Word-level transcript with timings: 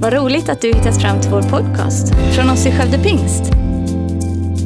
Vad 0.00 0.12
roligt 0.12 0.48
att 0.48 0.60
du 0.60 0.68
hittat 0.68 1.02
fram 1.02 1.20
till 1.20 1.30
vår 1.30 1.42
podcast 1.42 2.14
från 2.34 2.50
oss 2.50 2.66
i 2.66 2.72
Skövde 2.72 2.98
Pingst. 2.98 3.42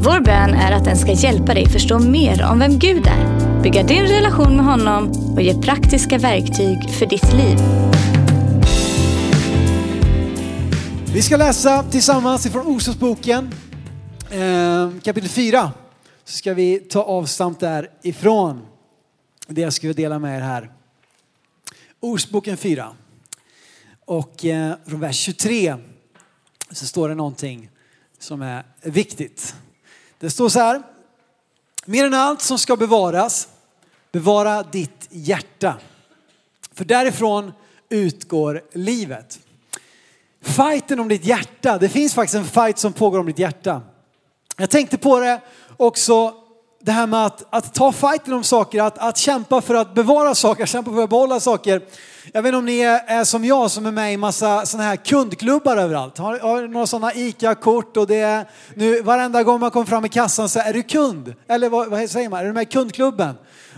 Vår 0.04 0.20
bön 0.20 0.54
är 0.54 0.72
att 0.72 0.84
den 0.84 0.96
ska 0.96 1.12
hjälpa 1.12 1.54
dig 1.54 1.68
förstå 1.68 1.98
mer 1.98 2.42
om 2.50 2.58
vem 2.58 2.78
Gud 2.78 3.06
är, 3.06 3.62
bygga 3.62 3.82
din 3.82 4.02
relation 4.02 4.56
med 4.56 4.64
honom 4.64 5.10
och 5.34 5.42
ge 5.42 5.54
praktiska 5.62 6.18
verktyg 6.18 6.90
för 6.90 7.06
ditt 7.06 7.32
liv. 7.32 7.58
Vi 11.14 11.22
ska 11.22 11.36
läsa 11.36 11.82
tillsammans 11.82 12.46
ifrån 12.46 12.66
Ordspråksboken 12.66 13.54
eh, 14.30 14.90
kapitel 15.02 15.28
4. 15.28 15.72
Så 16.24 16.36
ska 16.36 16.54
vi 16.54 16.78
ta 16.78 17.02
avstamp 17.02 17.60
därifrån. 17.60 18.60
Det 19.46 19.60
jag 19.60 19.72
skulle 19.72 19.92
dela 19.92 20.18
med 20.18 20.36
er 20.36 20.42
här. 20.42 20.70
Ordspråksboken 22.00 22.56
4. 22.56 22.86
Och 24.12 24.44
eh, 24.44 24.74
från 24.86 25.00
vers 25.00 25.16
23 25.16 25.76
så 26.70 26.86
står 26.86 27.08
det 27.08 27.14
någonting 27.14 27.70
som 28.18 28.42
är 28.42 28.64
viktigt. 28.82 29.54
Det 30.18 30.30
står 30.30 30.48
så 30.48 30.58
här. 30.60 30.82
Mer 31.84 32.04
än 32.04 32.14
allt 32.14 32.42
som 32.42 32.58
ska 32.58 32.76
bevaras, 32.76 33.48
bevara 34.12 34.62
ditt 34.62 35.08
hjärta. 35.10 35.74
För 36.72 36.84
därifrån 36.84 37.52
utgår 37.88 38.62
livet. 38.72 39.40
Fighten 40.40 41.00
om 41.00 41.08
ditt 41.08 41.24
hjärta, 41.24 41.78
det 41.78 41.88
finns 41.88 42.14
faktiskt 42.14 42.34
en 42.34 42.44
fight 42.44 42.78
som 42.78 42.92
pågår 42.92 43.18
om 43.18 43.26
ditt 43.26 43.38
hjärta. 43.38 43.82
Jag 44.56 44.70
tänkte 44.70 44.98
på 44.98 45.20
det 45.20 45.40
också, 45.76 46.34
det 46.80 46.92
här 46.92 47.06
med 47.06 47.26
att, 47.26 47.44
att 47.50 47.74
ta 47.74 47.92
fighten 47.92 48.34
om 48.34 48.44
saker, 48.44 48.82
att, 48.82 48.98
att 48.98 49.16
kämpa 49.16 49.60
för 49.60 49.74
att 49.74 49.94
bevara 49.94 50.34
saker, 50.34 50.66
kämpa 50.66 50.90
för 50.90 51.02
att 51.02 51.10
behålla 51.10 51.40
saker. 51.40 51.82
Jag 52.24 52.42
vet 52.42 52.48
inte 52.48 52.58
om 52.58 52.66
ni 52.66 52.80
är, 52.80 53.00
är 53.06 53.24
som 53.24 53.44
jag 53.44 53.70
som 53.70 53.86
är 53.86 53.90
med 53.90 54.12
i 54.12 54.16
massa 54.16 54.66
sådana 54.66 54.88
här 54.88 54.96
kundklubbar 54.96 55.76
överallt. 55.76 56.18
Har, 56.18 56.38
har 56.38 56.68
några 56.68 56.86
sådana 56.86 57.14
ICA-kort 57.14 57.96
och 57.96 58.06
det 58.06 58.20
är 58.20 58.46
nu 58.74 59.02
varenda 59.02 59.42
gång 59.42 59.60
man 59.60 59.70
kommer 59.70 59.86
fram 59.86 60.04
i 60.04 60.08
kassan 60.08 60.48
så 60.48 60.60
är 60.60 60.72
du 60.72 60.82
kund. 60.82 61.34
Eller 61.48 61.68
vad, 61.68 61.90
vad 61.90 62.10
säger 62.10 62.28
man, 62.28 62.40
är 62.40 62.44
du 62.44 62.52
med 62.52 62.62
i 62.62 62.66
kundklubben? 62.66 63.34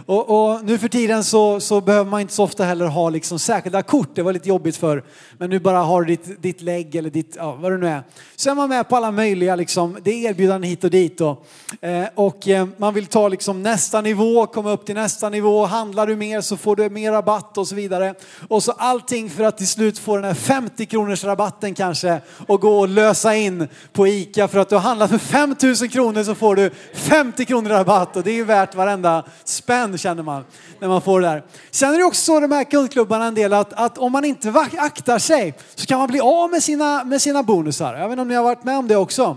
Och, 0.07 0.31
och, 0.31 0.65
nu 0.65 0.79
för 0.79 0.89
tiden 0.89 1.25
så, 1.25 1.61
så, 1.61 1.81
behöver 1.81 2.11
man 2.11 2.21
inte 2.21 2.35
så 2.35 2.45
ofta 2.45 2.65
heller 2.65 2.87
ha 2.87 3.11
liksom 3.11 3.39
särskilda 3.39 3.83
kort. 3.83 4.09
Det 4.15 4.23
var 4.23 4.33
lite 4.33 4.49
jobbigt 4.49 4.77
för 4.77 5.05
Men 5.39 5.51
nu 5.51 5.59
bara 5.59 5.79
har 5.79 6.03
du 6.03 6.17
ditt, 6.17 6.43
ditt 6.43 6.61
lägg 6.61 6.95
eller 6.95 7.11
ditt, 7.11 7.37
ja, 7.39 7.53
vad 7.53 7.73
det 7.73 7.79
nu 7.79 7.89
är. 7.89 8.03
Så 8.37 8.51
är 8.51 8.55
man 8.55 8.69
med 8.69 8.89
på 8.89 8.97
alla 8.97 9.11
möjliga, 9.11 9.57
liksom, 9.57 9.99
det 10.03 10.11
är 10.11 10.31
erbjudanden 10.31 10.71
hit 10.71 10.85
och 10.85 10.91
dit. 10.91 11.21
Och, 11.21 11.47
eh, 11.81 12.07
och 12.15 12.49
eh, 12.49 12.69
man 12.77 12.95
vill 12.95 13.07
ta 13.07 13.29
liksom 13.29 13.63
nästa 13.63 14.01
nivå, 14.01 14.47
komma 14.47 14.71
upp 14.71 14.87
till 14.87 14.95
nästa 14.95 15.29
nivå. 15.29 15.67
Handlar 15.67 16.07
du 16.07 16.17
mer 16.17 16.41
så 16.41 16.57
får 16.57 16.77
du 16.77 16.91
mer 16.91 17.13
rabatt 17.13 17.59
och 17.59 17.69
så 17.69 17.75
vidare. 17.75 18.15
Och 18.49 18.63
så 18.63 18.73
allting 18.73 19.31
för 19.31 19.45
att 19.45 19.59
till 19.59 19.69
slut 19.69 19.99
få 19.99 20.17
den 20.17 20.25
här 20.25 20.35
50 20.35 20.87
kronors 20.87 21.25
rabatten 21.25 21.75
kanske 21.75 22.21
och 22.47 22.61
gå 22.61 22.79
och 22.79 22.89
lösa 22.89 23.35
in 23.35 23.69
på 23.93 24.07
ICA 24.09 24.49
för 24.49 24.59
att 24.59 24.69
du 24.69 24.75
har 24.75 24.83
handlat 24.83 25.11
för 25.11 25.19
5000 25.19 25.89
kronor 25.89 26.23
så 26.23 26.35
får 26.35 26.57
du 26.57 26.71
50 26.95 27.45
kronor 27.45 27.69
rabatt 27.71 28.17
och 28.17 28.23
det 28.23 28.31
är 28.31 28.35
ju 28.35 28.45
värt 28.45 28.75
varenda 28.75 29.25
spänn 29.45 29.99
känner 29.99 30.23
man 30.23 30.45
när 30.79 30.89
man 30.89 31.03
får 31.03 31.21
det 31.21 31.27
där. 31.27 31.43
Sen 31.71 31.95
är 31.95 31.99
det 31.99 32.05
också 32.05 32.23
så 32.23 32.41
de 32.41 32.53
här 32.53 32.65
kundklubbarna 32.65 33.25
en 33.25 33.35
del 33.35 33.53
att, 33.53 33.73
att 33.73 33.99
om 33.99 34.13
man 34.13 34.25
inte 34.25 34.67
aktar 34.77 35.19
sig 35.19 35.55
så 35.75 35.87
kan 35.87 35.99
man 35.99 36.09
bli 36.09 36.21
av 36.21 36.51
med 36.51 36.63
sina, 36.63 37.05
med 37.05 37.23
sina 37.23 37.43
bonusar. 37.43 37.95
Jag 37.95 38.03
vet 38.03 38.11
inte 38.11 38.23
om 38.23 38.29
ni 38.29 38.35
har 38.35 38.45
varit 38.45 38.65
med 38.65 38.79
om 38.79 38.89
det 38.89 38.97
också. 38.97 39.37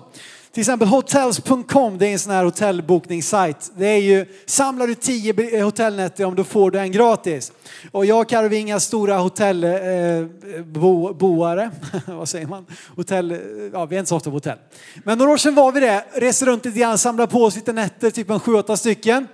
Till 0.58 0.62
exempel 0.62 0.88
hotels.com, 0.88 1.98
det 1.98 2.08
är 2.08 2.14
en 2.14 2.20
sån 2.20 2.34
här 2.34 2.44
hotellbokningssajt. 2.44 3.72
Det 3.76 3.88
är 3.88 3.98
ju, 3.98 4.26
samlar 4.46 4.88
du 4.88 4.96
tio 4.96 5.58
eh, 5.58 5.66
hotellnätter 5.66 6.26
om 6.26 6.36
då 6.36 6.44
får 6.44 6.72
du 6.72 6.80
en 6.80 6.92
gratis. 6.92 7.52
Och 7.92 8.06
jag 8.06 8.22
och 8.22 8.30
Karo, 8.30 8.48
vi 8.48 8.58
är 8.58 8.62
inga 8.62 8.80
stora 8.80 9.18
hotellboare, 9.18 11.64
eh, 11.64 11.70
vad 12.18 12.30
säger 12.30 12.48
man? 12.48 12.66
Hotell, 12.96 13.32
eh, 13.32 13.38
ja 13.74 13.86
vi 13.86 13.96
är 13.96 14.00
inte 14.00 14.10
så 14.10 14.16
ofta 14.16 14.30
på 14.30 14.36
hotell. 14.36 14.58
Men 15.04 15.18
några 15.18 15.32
år 15.32 15.38
sedan 15.38 15.56
var 15.56 15.72
vi 15.72 15.80
det, 15.80 16.06
reser 16.14 16.46
runt 16.46 16.66
lite 16.66 16.80
grann, 16.80 16.98
samlar 16.98 17.28
på 17.28 17.44
oss 17.44 17.56
lite 17.56 17.74
nätter, 17.74 18.10
typ 18.10 18.30
en 18.30 18.40
sju, 18.40 18.54
åtta 18.54 18.78
stycken. 18.78 19.28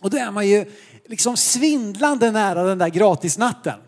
Och 0.00 0.10
då 0.10 0.16
är 0.16 0.30
man 0.30 0.48
ju 0.48 0.64
liksom 1.06 1.36
svindlande 1.36 2.30
nära 2.30 2.62
den 2.62 2.78
där 2.78 2.88
gratisnatten. 2.88 3.78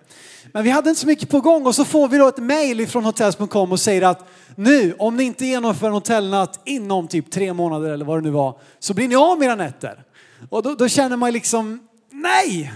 Men 0.52 0.64
vi 0.64 0.70
hade 0.70 0.88
inte 0.88 1.00
så 1.00 1.06
mycket 1.06 1.28
på 1.28 1.41
gång 1.41 1.66
och 1.66 1.75
så 1.75 1.84
får 1.84 2.08
vi 2.08 2.19
då 2.19 2.28
ett 2.28 2.38
mail 2.38 2.88
från 2.88 3.04
hotels.com 3.04 3.72
och 3.72 3.80
säger 3.80 4.02
att 4.02 4.28
nu, 4.56 4.94
om 4.98 5.16
ni 5.16 5.25
inte 5.25 5.47
genomför 5.47 5.86
en 5.86 5.92
hotellnatt 5.92 6.60
inom 6.64 7.08
typ 7.08 7.30
tre 7.30 7.52
månader 7.52 7.91
eller 7.91 8.04
vad 8.04 8.19
det 8.19 8.22
nu 8.22 8.30
var, 8.30 8.58
så 8.78 8.94
blir 8.94 9.08
ni 9.08 9.16
av 9.16 9.38
med 9.38 9.47
era 9.47 9.54
nätter. 9.54 10.04
Och 10.50 10.62
då, 10.62 10.75
då 10.75 10.88
känner 10.88 11.16
man 11.16 11.32
liksom, 11.32 11.80
nej! 12.10 12.72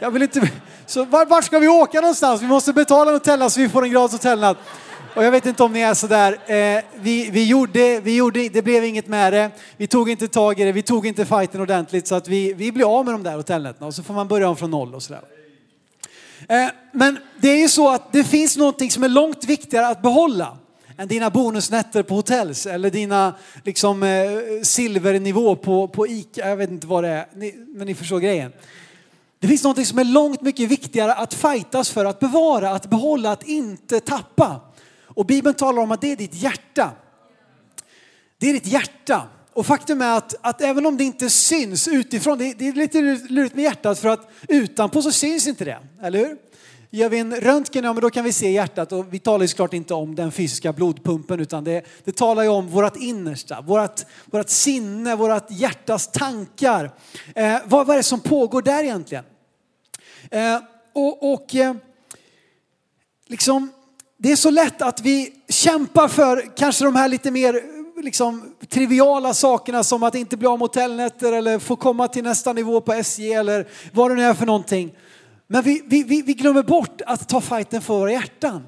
Jag 0.00 0.10
vill 0.10 0.22
inte, 0.22 0.50
så 0.86 1.04
var, 1.04 1.26
var, 1.26 1.42
ska 1.42 1.58
vi 1.58 1.68
åka 1.68 2.00
någonstans? 2.00 2.42
Vi 2.42 2.46
måste 2.46 2.72
betala 2.72 3.10
en 3.10 3.16
hotellnatt 3.16 3.52
så 3.52 3.60
vi 3.60 3.68
får 3.68 3.82
en 3.82 3.90
gratis 3.90 4.12
hotellnatt. 4.12 4.56
Och 5.14 5.24
jag 5.24 5.30
vet 5.30 5.46
inte 5.46 5.62
om 5.62 5.72
ni 5.72 5.80
är 5.80 5.94
sådär, 5.94 6.32
eh, 6.46 6.84
vi, 6.94 7.30
vi, 7.30 7.44
gjorde, 7.44 8.00
vi 8.00 8.16
gjorde, 8.16 8.48
det 8.48 8.62
blev 8.62 8.84
inget 8.84 9.08
med 9.08 9.32
det. 9.32 9.50
Vi 9.76 9.86
tog 9.86 10.10
inte 10.10 10.28
tag 10.28 10.60
i 10.60 10.64
det, 10.64 10.72
vi 10.72 10.82
tog 10.82 11.06
inte 11.06 11.24
fighten 11.24 11.60
ordentligt 11.60 12.06
så 12.06 12.14
att 12.14 12.28
vi, 12.28 12.52
vi 12.52 12.72
blev 12.72 12.88
av 12.88 13.04
med 13.04 13.14
de 13.14 13.22
där 13.22 13.36
hotellnätterna 13.36 13.86
och 13.86 13.94
så 13.94 14.02
får 14.02 14.14
man 14.14 14.28
börja 14.28 14.48
om 14.48 14.56
från 14.56 14.70
noll 14.70 14.94
och 14.94 15.02
sådär. 15.02 15.22
Eh, 16.48 16.68
men 16.92 17.18
det 17.40 17.48
är 17.48 17.56
ju 17.56 17.68
så 17.68 17.88
att 17.88 18.12
det 18.12 18.24
finns 18.24 18.56
någonting 18.56 18.90
som 18.90 19.04
är 19.04 19.08
långt 19.08 19.44
viktigare 19.44 19.86
att 19.86 20.02
behålla 20.02 20.58
än 20.96 21.08
dina 21.08 21.30
bonusnätter 21.30 22.02
på 22.02 22.14
hotells 22.14 22.66
eller 22.66 22.90
dina 22.90 23.34
liksom, 23.64 24.02
eh, 24.02 24.28
silvernivå 24.62 25.56
på, 25.56 25.88
på 25.88 26.06
ICA. 26.06 26.48
Jag 26.48 26.56
vet 26.56 26.70
inte 26.70 26.86
vad 26.86 27.04
det 27.04 27.08
är, 27.08 27.26
ni, 27.34 27.54
men 27.68 27.86
ni 27.86 27.94
förstår 27.94 28.20
grejen. 28.20 28.52
Det 29.38 29.48
finns 29.48 29.62
någonting 29.62 29.86
som 29.86 29.98
är 29.98 30.04
långt 30.04 30.40
mycket 30.40 30.68
viktigare 30.68 31.14
att 31.14 31.34
fightas 31.34 31.90
för, 31.90 32.04
att 32.04 32.20
bevara, 32.20 32.70
att 32.70 32.90
behålla, 32.90 33.32
att 33.32 33.48
inte 33.48 34.00
tappa. 34.00 34.60
Och 35.04 35.26
Bibeln 35.26 35.54
talar 35.54 35.82
om 35.82 35.92
att 35.92 36.00
det 36.00 36.12
är 36.12 36.16
ditt 36.16 36.34
hjärta. 36.34 36.90
Det 38.38 38.48
är 38.48 38.52
ditt 38.52 38.66
hjärta. 38.66 39.22
Och 39.58 39.66
faktum 39.66 40.02
är 40.02 40.16
att, 40.16 40.34
att 40.40 40.60
även 40.60 40.86
om 40.86 40.96
det 40.96 41.04
inte 41.04 41.30
syns 41.30 41.88
utifrån, 41.88 42.38
det, 42.38 42.54
det 42.58 42.68
är 42.68 42.72
lite 42.72 43.00
lurigt 43.28 43.54
med 43.54 43.64
hjärtat 43.64 43.98
för 43.98 44.08
att 44.08 44.30
utanpå 44.48 45.02
så 45.02 45.12
syns 45.12 45.46
inte 45.46 45.64
det, 45.64 45.78
eller 46.02 46.18
hur? 46.18 46.36
Gör 46.90 47.08
vi 47.08 47.18
en 47.18 47.40
röntgen, 47.40 47.84
ja 47.84 47.92
men 47.92 48.02
då 48.02 48.10
kan 48.10 48.24
vi 48.24 48.32
se 48.32 48.50
hjärtat 48.50 48.92
och 48.92 49.14
vi 49.14 49.18
talar 49.18 49.42
ju 49.42 49.48
såklart 49.48 49.72
inte 49.72 49.94
om 49.94 50.14
den 50.14 50.32
fysiska 50.32 50.72
blodpumpen 50.72 51.40
utan 51.40 51.64
det, 51.64 51.84
det 52.04 52.16
talar 52.16 52.42
ju 52.42 52.48
om 52.48 52.68
vårt 52.68 52.96
innersta, 52.96 53.60
vårt, 53.60 54.00
vårt 54.26 54.48
sinne, 54.48 55.16
vårt 55.16 55.50
hjärtas 55.50 56.12
tankar. 56.12 56.90
Eh, 57.34 57.56
vad, 57.64 57.86
vad 57.86 57.94
är 57.94 57.98
det 57.98 58.02
som 58.02 58.20
pågår 58.20 58.62
där 58.62 58.84
egentligen? 58.84 59.24
Eh, 60.30 60.60
och, 60.92 61.32
och 61.32 61.54
eh, 61.54 61.74
liksom 63.26 63.70
det 64.20 64.32
är 64.32 64.36
så 64.36 64.50
lätt 64.50 64.82
att 64.82 65.00
vi 65.00 65.32
kämpar 65.48 66.08
för 66.08 66.56
kanske 66.56 66.84
de 66.84 66.96
här 66.96 67.08
lite 67.08 67.30
mer 67.30 67.77
liksom, 68.02 68.54
triviala 68.68 69.34
sakerna 69.34 69.84
som 69.84 70.02
att 70.02 70.14
inte 70.14 70.36
bli 70.36 70.48
av 70.48 70.58
med 70.58 70.60
hotellnätter 70.60 71.32
eller 71.32 71.58
få 71.58 71.76
komma 71.76 72.08
till 72.08 72.24
nästa 72.24 72.52
nivå 72.52 72.80
på 72.80 72.92
SJ 72.92 73.32
eller 73.32 73.68
vad 73.92 74.10
det 74.10 74.14
nu 74.14 74.22
är 74.22 74.34
för 74.34 74.46
någonting. 74.46 74.94
Men 75.46 75.62
vi, 75.62 75.82
vi, 75.86 76.02
vi, 76.02 76.22
vi 76.22 76.34
glömmer 76.34 76.62
bort 76.62 77.00
att 77.06 77.28
ta 77.28 77.40
fighten 77.40 77.82
för 77.82 77.94
våra 77.94 78.12
hjärtan. 78.12 78.66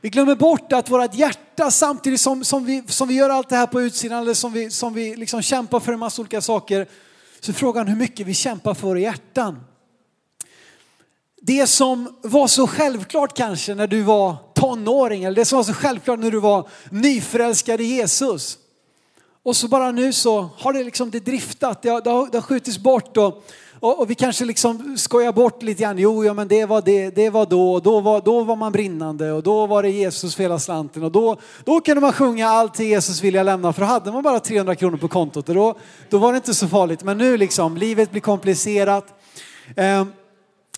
Vi 0.00 0.08
glömmer 0.08 0.34
bort 0.34 0.72
att 0.72 0.90
vårt 0.90 1.14
hjärta 1.14 1.70
samtidigt 1.70 2.20
som, 2.20 2.44
som, 2.44 2.64
vi, 2.64 2.82
som 2.86 3.08
vi 3.08 3.14
gör 3.14 3.30
allt 3.30 3.48
det 3.48 3.56
här 3.56 3.66
på 3.66 3.82
utsidan 3.82 4.22
eller 4.22 4.34
som 4.34 4.52
vi, 4.52 4.70
som 4.70 4.94
vi 4.94 5.16
liksom 5.16 5.42
kämpar 5.42 5.80
för 5.80 5.92
en 5.92 5.98
massa 5.98 6.22
olika 6.22 6.40
saker 6.40 6.86
så 7.40 7.50
är 7.52 7.54
frågan 7.54 7.88
hur 7.88 7.96
mycket 7.96 8.26
vi 8.26 8.34
kämpar 8.34 8.74
för 8.74 8.88
våra 8.88 8.98
hjärtan. 8.98 9.60
Det 11.42 11.66
som 11.66 12.16
var 12.22 12.46
så 12.46 12.66
självklart 12.66 13.36
kanske 13.36 13.74
när 13.74 13.86
du 13.86 14.02
var 14.02 14.36
tonåring 14.54 15.24
eller 15.24 15.36
det 15.36 15.44
som 15.44 15.56
var 15.56 15.64
så 15.64 15.72
självklart 15.72 16.20
när 16.20 16.30
du 16.30 16.40
var 16.40 16.68
nyförälskad 16.90 17.80
i 17.80 17.84
Jesus. 17.84 18.58
Och 19.48 19.56
så 19.56 19.68
bara 19.68 19.92
nu 19.92 20.12
så 20.12 20.48
har 20.56 20.72
det 20.72 20.84
liksom 20.84 21.10
det 21.10 21.20
driftat, 21.20 21.82
det 21.82 21.88
har, 21.88 22.00
det 22.00 22.10
har, 22.10 22.28
det 22.32 22.38
har 22.38 22.42
skjutits 22.42 22.78
bort 22.78 23.16
och, 23.16 23.44
och, 23.80 24.00
och, 24.00 24.10
vi 24.10 24.14
kanske 24.14 24.44
liksom 24.44 24.98
skojar 24.98 25.32
bort 25.32 25.62
lite 25.62 25.82
grann. 25.82 25.98
Jo, 25.98 26.24
ja, 26.24 26.34
men 26.34 26.48
det 26.48 26.64
var, 26.64 26.82
det, 26.82 27.10
det 27.10 27.30
var 27.30 27.46
då, 27.46 27.72
och 27.72 27.82
då 27.82 28.00
var, 28.00 28.20
då 28.20 28.44
var 28.44 28.56
man 28.56 28.72
brinnande 28.72 29.32
och 29.32 29.42
då 29.42 29.66
var 29.66 29.82
det 29.82 29.90
Jesus 29.90 30.34
för 30.34 30.42
hela 30.42 30.58
slanten 30.58 31.02
och 31.02 31.12
då, 31.12 31.36
då 31.64 31.80
kunde 31.80 32.00
man 32.00 32.12
sjunga 32.12 32.48
allt 32.48 32.74
till 32.74 32.86
Jesus 32.86 33.22
vill 33.22 33.34
jag 33.34 33.44
lämna 33.44 33.72
för 33.72 33.80
då 33.80 33.86
hade 33.86 34.12
man 34.12 34.22
bara 34.22 34.40
300 34.40 34.74
kronor 34.74 34.96
på 34.96 35.08
kontot 35.08 35.48
och 35.48 35.54
då, 35.54 35.74
då 36.10 36.18
var 36.18 36.32
det 36.32 36.36
inte 36.36 36.54
så 36.54 36.68
farligt. 36.68 37.02
Men 37.02 37.18
nu 37.18 37.36
liksom, 37.36 37.76
livet 37.76 38.10
blir 38.10 38.20
komplicerat. 38.20 39.06
Um, 39.76 40.12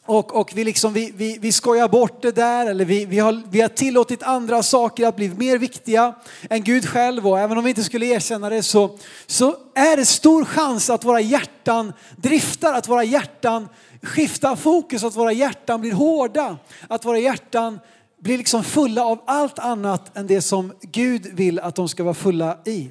och, 0.06 0.36
och 0.36 0.52
vi, 0.54 0.64
liksom, 0.64 0.92
vi, 0.92 1.12
vi, 1.16 1.38
vi 1.40 1.52
skojar 1.52 1.88
bort 1.88 2.22
det 2.22 2.32
där 2.32 2.66
eller 2.66 2.84
vi, 2.84 3.04
vi, 3.04 3.18
har, 3.18 3.42
vi 3.50 3.60
har 3.60 3.68
tillåtit 3.68 4.22
andra 4.22 4.62
saker 4.62 5.06
att 5.06 5.16
bli 5.16 5.28
mer 5.28 5.58
viktiga 5.58 6.14
än 6.50 6.64
Gud 6.64 6.88
själv. 6.88 7.28
Och 7.28 7.40
även 7.40 7.58
om 7.58 7.64
vi 7.64 7.70
inte 7.70 7.84
skulle 7.84 8.06
erkänna 8.06 8.50
det 8.50 8.62
så, 8.62 8.98
så 9.26 9.56
är 9.74 9.96
det 9.96 10.04
stor 10.04 10.44
chans 10.44 10.90
att 10.90 11.04
våra 11.04 11.20
hjärtan 11.20 11.92
driftar, 12.16 12.74
att 12.74 12.88
våra 12.88 13.04
hjärtan 13.04 13.68
skiftar 14.02 14.56
fokus, 14.56 15.04
att 15.04 15.16
våra 15.16 15.32
hjärtan 15.32 15.80
blir 15.80 15.92
hårda. 15.92 16.58
Att 16.88 17.04
våra 17.04 17.18
hjärtan 17.18 17.80
blir 18.20 18.38
liksom 18.38 18.64
fulla 18.64 19.04
av 19.04 19.22
allt 19.26 19.58
annat 19.58 20.16
än 20.16 20.26
det 20.26 20.42
som 20.42 20.72
Gud 20.80 21.26
vill 21.32 21.58
att 21.58 21.74
de 21.74 21.88
ska 21.88 22.04
vara 22.04 22.14
fulla 22.14 22.58
i. 22.64 22.90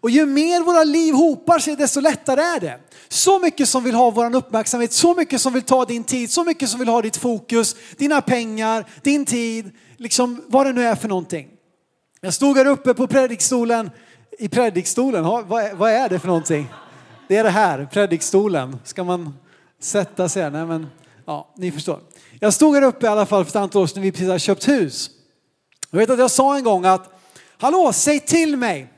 Och 0.00 0.10
ju 0.10 0.26
mer 0.26 0.60
våra 0.60 0.84
liv 0.84 1.14
hopar 1.14 1.58
sig, 1.58 1.76
desto 1.76 2.00
lättare 2.00 2.40
är 2.40 2.60
det. 2.60 2.78
Så 3.08 3.38
mycket 3.38 3.68
som 3.68 3.84
vill 3.84 3.94
ha 3.94 4.10
vår 4.10 4.36
uppmärksamhet, 4.36 4.92
så 4.92 5.14
mycket 5.14 5.40
som 5.40 5.52
vill 5.52 5.62
ta 5.62 5.84
din 5.84 6.04
tid, 6.04 6.30
så 6.30 6.44
mycket 6.44 6.68
som 6.68 6.78
vill 6.78 6.88
ha 6.88 7.02
ditt 7.02 7.16
fokus, 7.16 7.76
dina 7.96 8.20
pengar, 8.20 8.84
din 9.02 9.24
tid, 9.24 9.70
liksom 9.96 10.44
vad 10.46 10.66
det 10.66 10.72
nu 10.72 10.84
är 10.84 10.94
för 10.94 11.08
någonting. 11.08 11.48
Jag 12.20 12.34
stod 12.34 12.56
här 12.56 12.66
uppe 12.66 12.94
på 12.94 13.06
predikstolen, 13.06 13.90
i 14.38 14.48
predikstolen, 14.48 15.24
vad 15.24 15.64
är, 15.64 15.74
vad 15.74 15.90
är 15.90 16.08
det 16.08 16.18
för 16.18 16.28
någonting? 16.28 16.68
Det 17.28 17.36
är 17.36 17.44
det 17.44 17.50
här, 17.50 17.88
predikstolen. 17.92 18.78
Ska 18.84 19.04
man 19.04 19.34
sätta 19.80 20.28
sig 20.28 20.42
här? 20.42 20.50
Nej 20.50 20.66
men, 20.66 20.86
ja, 21.26 21.54
ni 21.56 21.72
förstår. 21.72 22.00
Jag 22.40 22.54
stod 22.54 22.74
här 22.74 22.82
uppe 22.82 23.06
i 23.06 23.08
alla 23.08 23.26
fall 23.26 23.44
för 23.44 23.50
ett 23.50 23.56
antal 23.56 23.82
år 23.82 23.86
sedan 23.86 24.00
när 24.00 24.02
vi 24.02 24.12
precis 24.12 24.26
hade 24.26 24.38
köpt 24.38 24.68
hus. 24.68 25.10
Jag 25.90 25.98
vet 25.98 26.10
att 26.10 26.18
jag 26.18 26.30
sa 26.30 26.56
en 26.56 26.64
gång 26.64 26.84
att, 26.84 27.20
hallå, 27.58 27.92
säg 27.92 28.20
till 28.20 28.56
mig 28.56 28.92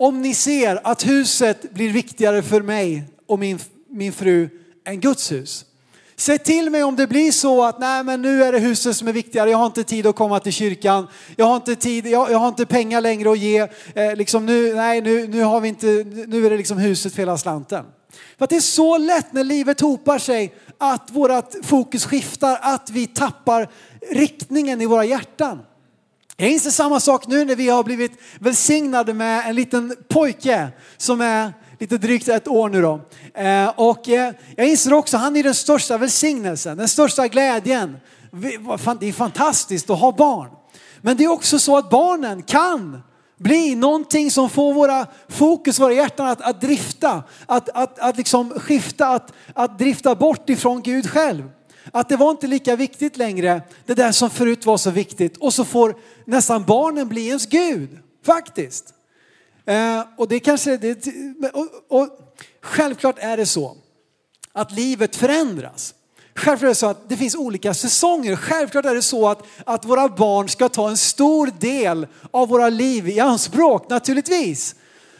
om 0.00 0.22
ni 0.22 0.34
ser 0.34 0.80
att 0.84 1.06
huset 1.06 1.72
blir 1.72 1.92
viktigare 1.92 2.42
för 2.42 2.62
mig 2.62 3.04
och 3.26 3.38
min, 3.38 3.58
min 3.88 4.12
fru 4.12 4.48
än 4.84 5.00
Guds 5.00 5.32
hus. 5.32 5.64
Säg 6.16 6.38
till 6.38 6.70
mig 6.70 6.82
om 6.82 6.96
det 6.96 7.06
blir 7.06 7.32
så 7.32 7.64
att 7.64 7.78
nej 7.78 8.04
men 8.04 8.22
nu 8.22 8.44
är 8.44 8.52
det 8.52 8.58
huset 8.58 8.96
som 8.96 9.08
är 9.08 9.12
viktigare, 9.12 9.50
jag 9.50 9.58
har 9.58 9.66
inte 9.66 9.84
tid 9.84 10.06
att 10.06 10.16
komma 10.16 10.40
till 10.40 10.52
kyrkan, 10.52 11.06
jag 11.36 11.46
har 11.46 11.56
inte 11.56 11.76
tid, 11.76 12.06
jag, 12.06 12.30
jag 12.30 12.38
har 12.38 12.48
inte 12.48 12.66
pengar 12.66 13.00
längre 13.00 13.32
att 13.32 13.38
ge, 13.38 13.68
eh, 13.94 14.16
liksom 14.16 14.46
nu, 14.46 14.74
nej 14.74 15.00
nu, 15.00 15.28
nu 15.28 15.42
har 15.42 15.60
vi 15.60 15.68
inte, 15.68 15.86
nu 16.26 16.46
är 16.46 16.50
det 16.50 16.56
liksom 16.56 16.78
huset 16.78 17.12
för 17.12 17.22
hela 17.22 17.38
slanten. 17.38 17.84
För 18.38 18.44
att 18.44 18.50
det 18.50 18.56
är 18.56 18.60
så 18.60 18.98
lätt 18.98 19.32
när 19.32 19.44
livet 19.44 19.80
hopar 19.80 20.18
sig 20.18 20.54
att 20.78 21.10
vårt 21.10 21.54
fokus 21.62 22.04
skiftar, 22.04 22.58
att 22.62 22.90
vi 22.90 23.06
tappar 23.06 23.68
riktningen 24.10 24.80
i 24.80 24.86
våra 24.86 25.04
hjärtan. 25.04 25.58
Jag 26.40 26.50
inser 26.50 26.70
samma 26.70 27.00
sak 27.00 27.26
nu 27.26 27.44
när 27.44 27.56
vi 27.56 27.68
har 27.68 27.84
blivit 27.84 28.12
välsignade 28.38 29.14
med 29.14 29.48
en 29.48 29.54
liten 29.54 29.96
pojke 30.08 30.68
som 30.96 31.20
är 31.20 31.52
lite 31.78 31.98
drygt 31.98 32.28
ett 32.28 32.48
år 32.48 32.68
nu 32.68 32.82
då. 32.82 33.00
Eh, 33.34 33.68
och 33.68 34.08
eh, 34.08 34.32
jag 34.56 34.68
inser 34.68 34.92
också, 34.92 35.16
han 35.16 35.36
är 35.36 35.42
den 35.42 35.54
största 35.54 35.98
välsignelsen, 35.98 36.78
den 36.78 36.88
största 36.88 37.28
glädjen. 37.28 37.96
Det 38.32 39.08
är 39.08 39.12
fantastiskt 39.12 39.90
att 39.90 39.98
ha 39.98 40.12
barn. 40.12 40.48
Men 41.00 41.16
det 41.16 41.24
är 41.24 41.28
också 41.28 41.58
så 41.58 41.76
att 41.76 41.90
barnen 41.90 42.42
kan 42.42 43.02
bli 43.38 43.74
någonting 43.74 44.30
som 44.30 44.50
får 44.50 44.74
våra 44.74 45.06
fokus, 45.28 45.80
våra 45.80 45.92
hjärtan 45.92 46.26
att, 46.26 46.40
att 46.40 46.60
drifta, 46.60 47.22
att, 47.46 47.68
att, 47.68 47.98
att 47.98 48.16
liksom 48.16 48.50
skifta, 48.50 49.08
att, 49.08 49.32
att 49.54 49.78
drifta 49.78 50.14
bort 50.14 50.50
ifrån 50.50 50.82
Gud 50.82 51.10
själv. 51.10 51.50
Att 51.92 52.08
det 52.08 52.16
var 52.16 52.30
inte 52.30 52.46
lika 52.46 52.76
viktigt 52.76 53.16
längre, 53.16 53.62
det 53.86 53.94
där 53.94 54.12
som 54.12 54.30
förut 54.30 54.66
var 54.66 54.76
så 54.76 54.90
viktigt. 54.90 55.36
Och 55.36 55.54
så 55.54 55.64
får 55.64 55.96
nästan 56.24 56.64
barnen 56.64 57.08
bli 57.08 57.26
ens 57.26 57.46
Gud, 57.46 57.98
faktiskt. 58.26 58.94
Eh, 59.64 60.04
och 60.16 60.28
det 60.28 60.40
kanske, 60.40 60.76
det, 60.76 61.06
och, 61.52 61.68
och, 61.88 62.08
självklart 62.62 63.16
är 63.18 63.36
det 63.36 63.46
så 63.46 63.76
att 64.52 64.72
livet 64.72 65.16
förändras. 65.16 65.94
Självklart 66.34 66.62
är 66.62 66.68
det 66.68 66.74
så 66.74 66.86
att 66.86 67.08
det 67.08 67.16
finns 67.16 67.34
olika 67.36 67.74
säsonger. 67.74 68.36
Självklart 68.36 68.84
är 68.84 68.94
det 68.94 69.02
så 69.02 69.28
att, 69.28 69.42
att 69.64 69.84
våra 69.84 70.08
barn 70.08 70.48
ska 70.48 70.68
ta 70.68 70.88
en 70.88 70.96
stor 70.96 71.52
del 71.58 72.06
av 72.30 72.48
våra 72.48 72.68
liv 72.68 73.08
i 73.08 73.20
anspråk, 73.20 73.90
naturligtvis. 73.90 74.74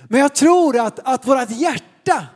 Men 0.09 0.21
jag 0.21 0.35
tror 0.35 0.79
att, 0.79 1.01
att 1.05 1.27
vårt 1.27 1.51
hjärta 1.51 2.27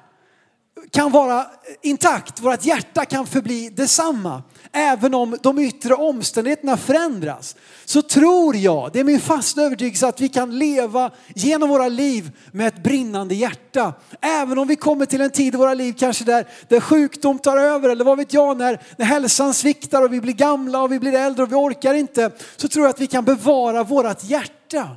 kan 0.91 1.13
vara 1.13 1.47
intakt, 1.83 2.41
vårt 2.41 2.65
hjärta 2.65 3.05
kan 3.05 3.27
förbli 3.27 3.69
detsamma. 3.69 4.43
Även 4.73 5.15
om 5.15 5.39
de 5.43 5.59
yttre 5.59 5.95
omständigheterna 5.95 6.77
förändras. 6.77 7.57
Så 7.85 8.03
tror 8.03 8.57
jag, 8.57 8.91
det 8.93 9.01
är 9.01 9.05
min 9.05 9.21
fasta 9.21 9.63
övertygelse 9.63 10.09
att 10.09 10.21
vi 10.21 10.29
kan 10.29 10.59
leva 10.59 11.11
genom 11.35 11.69
våra 11.69 11.89
liv 11.89 12.31
med 12.53 12.67
ett 12.67 12.83
brinnande 12.83 13.35
hjärta. 13.35 13.93
Även 14.21 14.59
om 14.59 14.69
vi 14.69 14.77
kommer 14.77 15.07
till 15.07 15.21
en 15.21 15.31
tid 15.31 15.55
i 15.55 15.57
våra 15.57 15.75
liv 15.75 15.95
kanske 15.99 16.25
där, 16.25 16.49
där 16.69 16.81
sjukdom 16.81 17.39
tar 17.39 17.57
över 17.57 17.89
eller 17.89 18.05
vad 18.05 18.19
vet 18.19 18.33
jag, 18.33 18.57
när, 18.57 18.81
när 18.97 19.07
hälsan 19.07 19.55
sviktar 19.55 20.03
och 20.03 20.13
vi 20.13 20.21
blir 20.21 20.33
gamla 20.33 20.83
och 20.83 20.93
vi 20.93 20.99
blir 20.99 21.15
äldre 21.15 21.43
och 21.43 21.53
vi 21.53 21.57
orkar 21.57 21.95
inte. 21.95 22.31
Så 22.57 22.69
tror 22.69 22.85
jag 22.85 22.91
att 22.91 23.01
vi 23.01 23.07
kan 23.07 23.25
bevara 23.25 23.83
vårt 23.83 24.25
hjärta. 24.25 24.89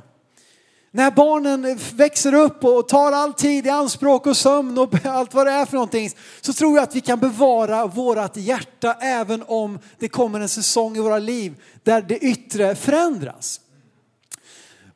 När 0.90 1.10
barnen 1.10 1.78
växer 1.94 2.34
upp 2.34 2.64
och 2.64 2.88
tar 2.88 3.12
all 3.12 3.32
tid 3.32 3.66
i 3.66 3.68
anspråk 3.68 4.26
och 4.26 4.36
sömn 4.36 4.78
och 4.78 4.94
allt 5.06 5.34
vad 5.34 5.46
det 5.46 5.52
är 5.52 5.66
för 5.66 5.74
någonting 5.74 6.10
så 6.40 6.52
tror 6.52 6.76
jag 6.76 6.82
att 6.82 6.96
vi 6.96 7.00
kan 7.00 7.18
bevara 7.18 7.86
vårat 7.86 8.36
hjärta 8.36 8.96
även 9.00 9.44
om 9.46 9.78
det 9.98 10.08
kommer 10.08 10.40
en 10.40 10.48
säsong 10.48 10.96
i 10.96 11.00
våra 11.00 11.18
liv 11.18 11.62
där 11.82 12.02
det 12.02 12.18
yttre 12.18 12.74
förändras. 12.74 13.60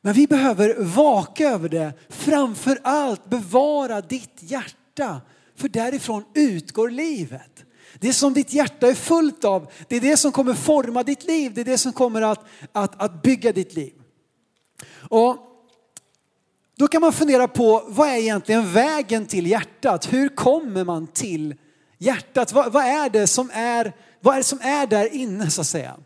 Men 0.00 0.14
vi 0.14 0.26
behöver 0.26 0.74
vaka 0.78 1.48
över 1.48 1.68
det. 1.68 1.92
Framför 2.08 2.78
allt 2.82 3.30
bevara 3.30 4.00
ditt 4.00 4.36
hjärta 4.38 5.20
för 5.56 5.68
därifrån 5.68 6.24
utgår 6.34 6.90
livet. 6.90 7.64
Det 7.98 8.12
som 8.12 8.34
ditt 8.34 8.52
hjärta 8.52 8.88
är 8.88 8.94
fullt 8.94 9.44
av, 9.44 9.70
det 9.88 9.96
är 9.96 10.00
det 10.00 10.16
som 10.16 10.32
kommer 10.32 10.54
forma 10.54 11.02
ditt 11.02 11.24
liv. 11.24 11.52
Det 11.54 11.60
är 11.60 11.64
det 11.64 11.78
som 11.78 11.92
kommer 11.92 12.22
att, 12.22 12.44
att, 12.72 13.02
att 13.02 13.22
bygga 13.22 13.52
ditt 13.52 13.74
liv. 13.74 13.92
Och 15.08 15.51
då 16.82 16.88
kan 16.88 17.00
man 17.00 17.12
fundera 17.12 17.48
på 17.48 17.84
vad 17.86 18.08
är 18.08 18.16
egentligen 18.16 18.72
vägen 18.72 19.26
till 19.26 19.46
hjärtat? 19.46 20.12
Hur 20.12 20.28
kommer 20.28 20.84
man 20.84 21.06
till 21.06 21.54
hjärtat? 21.98 22.52
Vad, 22.52 22.72
vad, 22.72 22.84
är 22.84 23.10
det 23.10 23.26
som 23.26 23.50
är, 23.54 23.92
vad 24.20 24.34
är 24.34 24.38
det 24.38 24.44
som 24.44 24.60
är 24.60 24.86
där 24.86 25.14
inne 25.14 25.50
så 25.50 25.60
att 25.60 25.66
säga? 25.66 25.96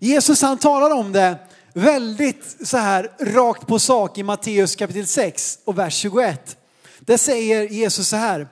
Jesus 0.00 0.42
han 0.42 0.58
talar 0.58 0.90
om 0.90 1.12
det 1.12 1.36
väldigt 1.72 2.56
så 2.68 2.76
här 2.76 3.10
rakt 3.20 3.66
på 3.66 3.78
sak 3.78 4.18
i 4.18 4.22
Matteus 4.22 4.76
kapitel 4.76 5.06
6 5.06 5.58
och 5.64 5.78
vers 5.78 5.94
21. 5.94 6.56
Där 7.00 7.16
säger 7.16 7.68
Jesus 7.68 8.08
så 8.08 8.16
här 8.16 8.48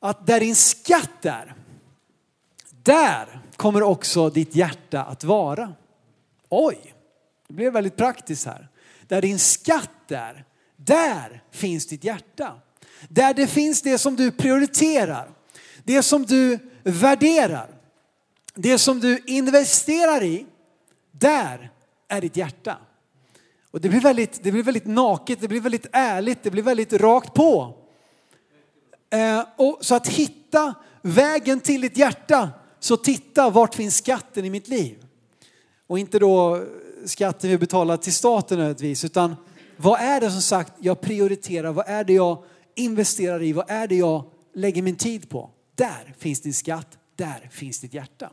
att 0.00 0.26
där 0.26 0.40
din 0.40 0.56
skatt 0.56 1.24
är, 1.24 1.54
där 2.82 3.40
kommer 3.56 3.82
också 3.82 4.30
ditt 4.30 4.56
hjärta 4.56 5.02
att 5.02 5.24
vara. 5.24 5.72
Oj, 6.48 6.94
det 7.48 7.54
blev 7.54 7.72
väldigt 7.72 7.96
praktiskt 7.96 8.46
här. 8.46 8.68
Där 9.08 9.22
din 9.22 9.38
skatt 9.38 10.10
är, 10.10 10.44
där 10.86 11.42
finns 11.50 11.86
ditt 11.86 12.04
hjärta. 12.04 12.54
Där 13.08 13.34
det 13.34 13.46
finns 13.46 13.82
det 13.82 13.98
som 13.98 14.16
du 14.16 14.30
prioriterar, 14.30 15.30
det 15.84 16.02
som 16.02 16.22
du 16.22 16.58
värderar, 16.82 17.70
det 18.54 18.78
som 18.78 19.00
du 19.00 19.22
investerar 19.26 20.22
i, 20.22 20.46
där 21.12 21.70
är 22.08 22.20
ditt 22.20 22.36
hjärta. 22.36 22.78
Och 23.70 23.80
det 23.80 23.88
blir 23.88 24.00
väldigt, 24.00 24.42
det 24.42 24.52
blir 24.52 24.62
väldigt 24.62 24.86
naket, 24.86 25.40
det 25.40 25.48
blir 25.48 25.60
väldigt 25.60 25.86
ärligt, 25.92 26.42
det 26.42 26.50
blir 26.50 26.62
väldigt 26.62 26.92
rakt 26.92 27.34
på. 27.34 27.74
Eh, 29.10 29.44
och 29.56 29.78
så 29.80 29.94
att 29.94 30.08
hitta 30.08 30.74
vägen 31.02 31.60
till 31.60 31.80
ditt 31.80 31.96
hjärta, 31.96 32.50
så 32.80 32.96
titta 32.96 33.50
vart 33.50 33.74
finns 33.74 33.96
skatten 33.96 34.44
i 34.44 34.50
mitt 34.50 34.68
liv? 34.68 35.06
Och 35.86 35.98
inte 35.98 36.18
då 36.18 36.64
skatten 37.04 37.50
vi 37.50 37.58
betalar 37.58 37.96
till 37.96 38.12
staten 38.12 38.58
nödvändigtvis, 38.58 39.04
utan 39.04 39.36
vad 39.76 40.00
är 40.00 40.20
det 40.20 40.30
som 40.30 40.42
sagt 40.42 40.72
jag 40.78 41.00
prioriterar? 41.00 41.72
Vad 41.72 41.88
är 41.88 42.04
det 42.04 42.12
jag 42.12 42.42
investerar 42.74 43.42
i? 43.42 43.52
Vad 43.52 43.70
är 43.70 43.86
det 43.86 43.94
jag 43.94 44.24
lägger 44.54 44.82
min 44.82 44.96
tid 44.96 45.30
på? 45.30 45.50
Där 45.74 46.14
finns 46.18 46.40
din 46.40 46.54
skatt, 46.54 46.98
där 47.16 47.48
finns 47.52 47.80
ditt 47.80 47.94
hjärta. 47.94 48.30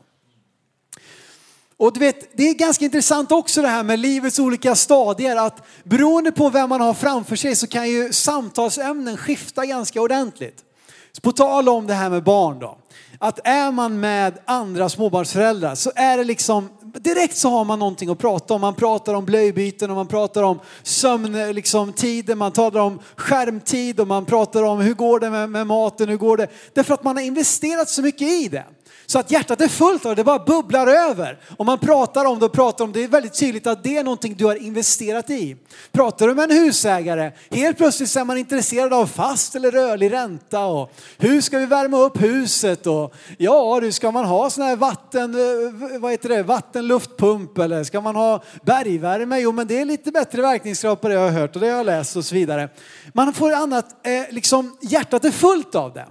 Och 1.76 1.92
du 1.92 2.00
vet, 2.00 2.36
det 2.36 2.48
är 2.48 2.54
ganska 2.54 2.84
intressant 2.84 3.32
också 3.32 3.62
det 3.62 3.68
här 3.68 3.82
med 3.82 3.98
livets 3.98 4.38
olika 4.38 4.74
stadier 4.74 5.36
att 5.36 5.66
beroende 5.84 6.32
på 6.32 6.50
vem 6.50 6.68
man 6.68 6.80
har 6.80 6.94
framför 6.94 7.36
sig 7.36 7.56
så 7.56 7.66
kan 7.66 7.90
ju 7.90 8.12
samtalsämnen 8.12 9.16
skifta 9.16 9.66
ganska 9.66 10.00
ordentligt. 10.00 10.64
Så 11.12 11.20
på 11.20 11.32
tal 11.32 11.68
om 11.68 11.86
det 11.86 11.94
här 11.94 12.10
med 12.10 12.22
barn 12.22 12.58
då. 12.58 12.78
Att 13.18 13.46
är 13.46 13.70
man 13.70 14.00
med 14.00 14.38
andra 14.44 14.88
småbarnsföräldrar 14.88 15.74
så 15.74 15.92
är 15.94 16.18
det 16.18 16.24
liksom 16.24 16.68
direkt 17.00 17.36
så 17.36 17.48
har 17.48 17.64
man 17.64 17.78
någonting 17.78 18.10
att 18.10 18.18
prata 18.18 18.54
om. 18.54 18.60
Man 18.60 18.74
pratar 18.74 19.14
om 19.14 19.24
blöjbyten 19.24 19.90
och 19.90 19.96
man 19.96 20.06
pratar 20.06 20.42
om 20.42 20.58
sömntider, 20.82 21.52
liksom, 21.52 21.92
man 22.38 22.52
talar 22.52 22.80
om 22.80 23.00
skärmtid 23.16 24.00
och 24.00 24.08
man 24.08 24.24
pratar 24.24 24.62
om 24.62 24.80
hur 24.80 24.94
går 24.94 25.20
det 25.20 25.30
med, 25.30 25.50
med 25.50 25.66
maten, 25.66 26.08
hur 26.08 26.16
går 26.16 26.36
det? 26.36 26.48
Därför 26.72 26.94
att 26.94 27.04
man 27.04 27.16
har 27.16 27.24
investerat 27.24 27.88
så 27.88 28.02
mycket 28.02 28.28
i 28.28 28.48
det. 28.48 28.64
Så 29.14 29.20
att 29.20 29.30
hjärtat 29.30 29.60
är 29.60 29.68
fullt 29.68 30.06
av 30.06 30.10
det, 30.10 30.20
det 30.20 30.24
bara 30.24 30.38
bubblar 30.38 30.86
över. 30.86 31.38
Om 31.56 31.66
man 31.66 31.78
pratar 31.78 32.24
om 32.24 32.38
det 32.38 32.46
och 32.46 32.52
pratar 32.52 32.84
om 32.84 32.92
det, 32.92 32.98
det 32.98 33.04
är 33.04 33.08
väldigt 33.08 33.34
tydligt 33.34 33.66
att 33.66 33.84
det 33.84 33.96
är 33.96 34.04
någonting 34.04 34.34
du 34.34 34.44
har 34.44 34.54
investerat 34.54 35.30
i. 35.30 35.56
Pratar 35.92 36.28
du 36.28 36.34
med 36.34 36.50
en 36.50 36.56
husägare, 36.56 37.32
helt 37.50 37.76
plötsligt 37.76 38.16
är 38.16 38.24
man 38.24 38.38
intresserad 38.38 38.92
av 38.92 39.06
fast 39.06 39.54
eller 39.54 39.70
rörlig 39.70 40.12
ränta 40.12 40.64
och 40.64 40.92
hur 41.18 41.40
ska 41.40 41.58
vi 41.58 41.66
värma 41.66 41.98
upp 41.98 42.22
huset 42.22 42.86
och 42.86 43.14
ja, 43.38 43.80
du 43.80 43.92
ska 43.92 44.10
man 44.10 44.24
ha 44.24 44.50
sån 44.50 44.64
här 44.64 44.76
vatten, 44.76 45.34
eh, 45.34 45.98
vad 46.00 46.10
heter 46.10 46.28
det, 46.28 46.42
vattenluftpump 46.42 47.58
eller 47.58 47.84
ska 47.84 48.00
man 48.00 48.16
ha 48.16 48.42
bergvärme? 48.62 49.38
Jo, 49.38 49.52
men 49.52 49.66
det 49.66 49.80
är 49.80 49.84
lite 49.84 50.10
bättre 50.10 50.42
verkningsgrad 50.42 51.00
på 51.00 51.08
det 51.08 51.14
jag 51.14 51.20
har 51.20 51.40
hört 51.40 51.54
och 51.54 51.60
det 51.60 51.68
har 51.68 51.76
jag 51.76 51.86
läst 51.86 52.16
och 52.16 52.24
så 52.24 52.34
vidare. 52.34 52.68
Man 53.12 53.34
får 53.34 53.52
annat, 53.52 54.06
eh, 54.06 54.34
liksom 54.34 54.76
hjärtat 54.82 55.24
är 55.24 55.30
fullt 55.30 55.74
av 55.74 55.92
det. 55.92 56.06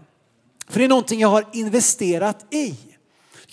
För 0.70 0.80
det 0.80 0.86
är 0.86 0.90
någonting 0.90 1.20
jag 1.20 1.30
har 1.30 1.46
investerat 1.54 2.54
i. 2.54 2.76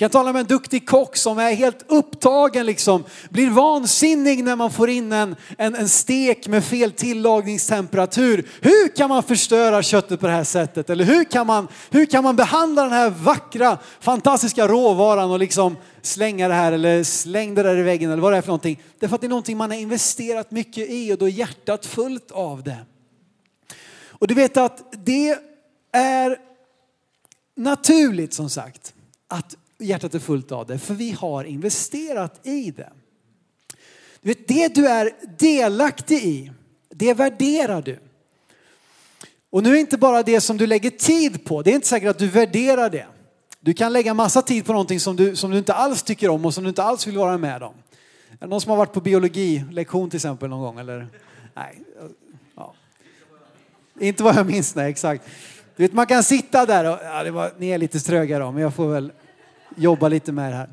Kan 0.01 0.11
tala 0.11 0.33
med 0.33 0.41
en 0.41 0.47
duktig 0.47 0.89
kock 0.89 1.17
som 1.17 1.39
är 1.39 1.55
helt 1.55 1.85
upptagen 1.89 2.67
liksom, 2.67 3.05
blir 3.31 3.51
vansinnig 3.51 4.45
när 4.45 4.57
man 4.57 4.71
får 4.71 4.91
in 4.91 5.13
en, 5.13 5.37
en, 5.59 5.75
en 5.75 5.89
stek 5.89 6.49
med 6.49 6.65
fel 6.65 6.93
tillagningstemperatur. 6.93 8.49
Hur 8.61 8.97
kan 8.97 9.09
man 9.09 9.23
förstöra 9.23 9.83
köttet 9.83 10.21
på 10.21 10.27
det 10.27 10.33
här 10.33 10.45
sättet? 10.45 10.91
Eller 10.91 11.05
hur 11.05 11.25
kan 11.25 11.47
man, 11.47 11.69
hur 11.91 12.07
kan 12.07 12.25
man 12.25 12.37
behandla 12.37 12.83
den 12.83 12.93
här 12.93 13.11
vackra, 13.11 13.79
fantastiska 14.01 14.69
råvaran 14.69 15.31
och 15.31 15.39
liksom 15.39 15.77
slänga 16.03 16.49
det 16.49 16.55
här 16.55 16.73
eller 16.73 17.05
släng 17.05 17.55
det 17.55 17.63
där 17.63 17.79
i 17.79 17.83
väggen 17.83 18.11
eller 18.11 18.23
vad 18.23 18.33
det 18.33 18.37
är 18.37 18.43
för 18.43 18.49
någonting. 18.49 18.83
Därför 18.99 19.15
att 19.15 19.21
det 19.21 19.27
är 19.27 19.29
någonting 19.29 19.57
man 19.57 19.71
har 19.71 19.79
investerat 19.79 20.51
mycket 20.51 20.91
i 20.91 21.13
och 21.13 21.19
då 21.19 21.27
är 21.27 21.31
hjärtat 21.31 21.87
fullt 21.87 22.31
av 22.31 22.63
det. 22.63 22.79
Och 24.09 24.29
du 24.29 24.35
vet 24.35 24.57
att 24.57 24.93
det 25.05 25.39
är 25.93 26.39
naturligt 27.57 28.35
som 28.35 28.51
sagt 28.51 28.95
att 29.29 29.57
hjärtat 29.81 30.15
är 30.15 30.19
fullt 30.19 30.53
av 30.53 30.67
det, 30.67 30.79
för 30.79 30.95
vi 30.95 31.11
har 31.11 31.45
investerat 31.45 32.47
i 32.47 32.71
det. 32.71 32.93
Du 34.21 34.29
vet, 34.29 34.49
det 34.49 34.75
du 34.75 34.87
är 34.87 35.11
delaktig 35.39 36.17
i, 36.17 36.53
det 36.91 37.15
värderar 37.15 37.83
du. 37.83 37.99
Och 39.51 39.63
nu 39.63 39.69
är 39.69 39.75
det 39.75 39.81
inte 39.81 39.99
bara 39.99 40.23
det 40.23 40.41
som 40.41 40.57
du 40.57 40.67
lägger 40.67 40.91
tid 40.91 41.45
på, 41.45 41.63
det 41.63 41.71
är 41.71 41.75
inte 41.75 41.89
säkert 41.89 42.09
att 42.11 42.19
du 42.19 42.29
värderar 42.29 42.91
det. 42.91 43.07
Du 43.61 43.75
kan 43.75 43.93
lägga 43.93 44.15
massa 44.15 44.43
tid 44.43 44.67
på 44.67 44.73
någonting 44.73 45.01
som 45.01 45.17
du, 45.17 45.37
som 45.37 45.51
du 45.51 45.59
inte 45.59 45.75
alls 45.75 46.03
tycker 46.03 46.29
om 46.29 46.45
och 46.45 46.55
som 46.55 46.65
du 46.65 46.69
inte 46.69 46.83
alls 46.83 47.07
vill 47.07 47.19
vara 47.19 47.39
med 47.39 47.63
om. 47.63 47.75
Är 48.31 48.37
det 48.39 48.47
någon 48.47 48.61
som 48.61 48.71
har 48.71 48.77
varit 48.77 48.93
på 48.93 49.01
biologilektion 49.01 50.11
till 50.11 50.17
exempel 50.17 50.49
någon 50.49 50.61
gång? 50.61 50.79
Eller? 50.79 51.09
Nej. 51.55 51.81
Ja. 52.57 52.75
Inte 54.01 54.23
vad 54.23 54.37
jag 54.37 54.47
minns, 54.47 54.75
nej 54.75 54.91
exakt. 54.91 55.25
Du 55.77 55.83
vet, 55.83 55.93
man 55.93 56.07
kan 56.07 56.23
sitta 56.23 56.67
där 56.67 56.85
och, 56.85 56.99
ja, 57.05 57.23
det 57.25 57.31
var, 57.31 57.53
ni 57.59 57.69
är 57.69 57.79
lite 57.79 58.01
ströga 58.01 58.39
då, 58.39 58.53
men 58.53 58.63
jag 58.63 58.75
får 58.75 58.89
väl 58.89 59.13
jobba 59.81 60.09
lite 60.09 60.33
med 60.33 60.53
det 60.53 60.57
här. 60.57 60.69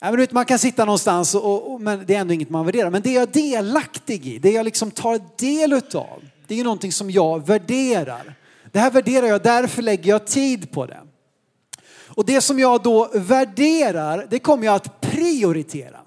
Ja, 0.00 0.12
men 0.12 0.26
man 0.30 0.44
kan 0.44 0.58
sitta 0.58 0.84
någonstans, 0.84 1.34
och, 1.34 1.72
och, 1.72 1.80
men 1.80 2.04
det 2.06 2.14
är 2.14 2.20
ändå 2.20 2.34
inget 2.34 2.50
man 2.50 2.66
värderar. 2.66 2.90
Men 2.90 3.02
det 3.02 3.12
jag 3.12 3.22
är 3.22 3.32
delaktig 3.32 4.26
i, 4.26 4.38
det 4.38 4.50
jag 4.50 4.64
liksom 4.64 4.90
tar 4.90 5.20
del 5.36 5.72
utav, 5.72 6.22
det 6.46 6.54
är 6.54 6.58
ju 6.58 6.64
någonting 6.64 6.92
som 6.92 7.10
jag 7.10 7.46
värderar. 7.46 8.34
Det 8.72 8.78
här 8.78 8.90
värderar 8.90 9.26
jag, 9.26 9.42
därför 9.42 9.82
lägger 9.82 10.10
jag 10.10 10.26
tid 10.26 10.70
på 10.70 10.86
det. 10.86 11.00
Och 12.06 12.24
det 12.24 12.40
som 12.40 12.58
jag 12.58 12.82
då 12.82 13.10
värderar, 13.14 14.26
det 14.30 14.38
kommer 14.38 14.64
jag 14.64 14.74
att 14.74 15.00
prioritera. 15.00 16.00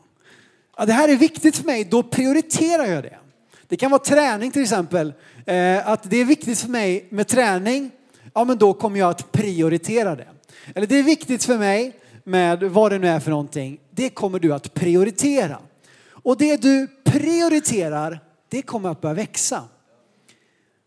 Ja, 0.78 0.86
det 0.86 0.94
här 0.94 1.10
är 1.10 1.16
viktigt 1.16 1.58
för 1.58 1.66
mig, 1.66 1.84
då 1.84 2.04
prioriterar 2.04 2.86
jag 2.86 3.04
det. 3.04 3.18
Det 3.68 3.78
kan 3.78 3.92
vara 3.92 4.02
träning 4.04 4.52
till 4.52 4.62
exempel. 4.62 5.14
Eh, 5.46 5.88
att 5.88 6.10
det 6.10 6.18
är 6.18 6.26
viktigt 6.26 6.60
för 6.60 6.70
mig 6.70 7.08
med 7.10 7.28
träning, 7.28 7.92
ja 8.34 8.44
men 8.44 8.58
då 8.58 8.74
kommer 8.74 9.00
jag 9.00 9.10
att 9.10 9.32
prioritera 9.32 10.16
det. 10.16 10.28
Eller 10.76 10.88
det 10.88 11.00
är 11.00 11.04
viktigt 11.04 11.44
för 11.44 11.58
mig 11.58 11.96
med 12.24 12.64
vad 12.64 12.92
det 12.92 13.00
nu 13.00 13.08
är 13.08 13.20
för 13.20 13.32
någonting. 13.32 13.80
Det 13.92 14.10
kommer 14.10 14.40
du 14.40 14.54
att 14.54 14.74
prioritera. 14.74 15.58
Och 16.24 16.38
det 16.38 16.62
du 16.62 16.88
prioriterar, 17.04 18.20
det 18.50 18.62
kommer 18.62 18.90
att 18.90 19.02
börja 19.02 19.14
växa. 19.14 19.64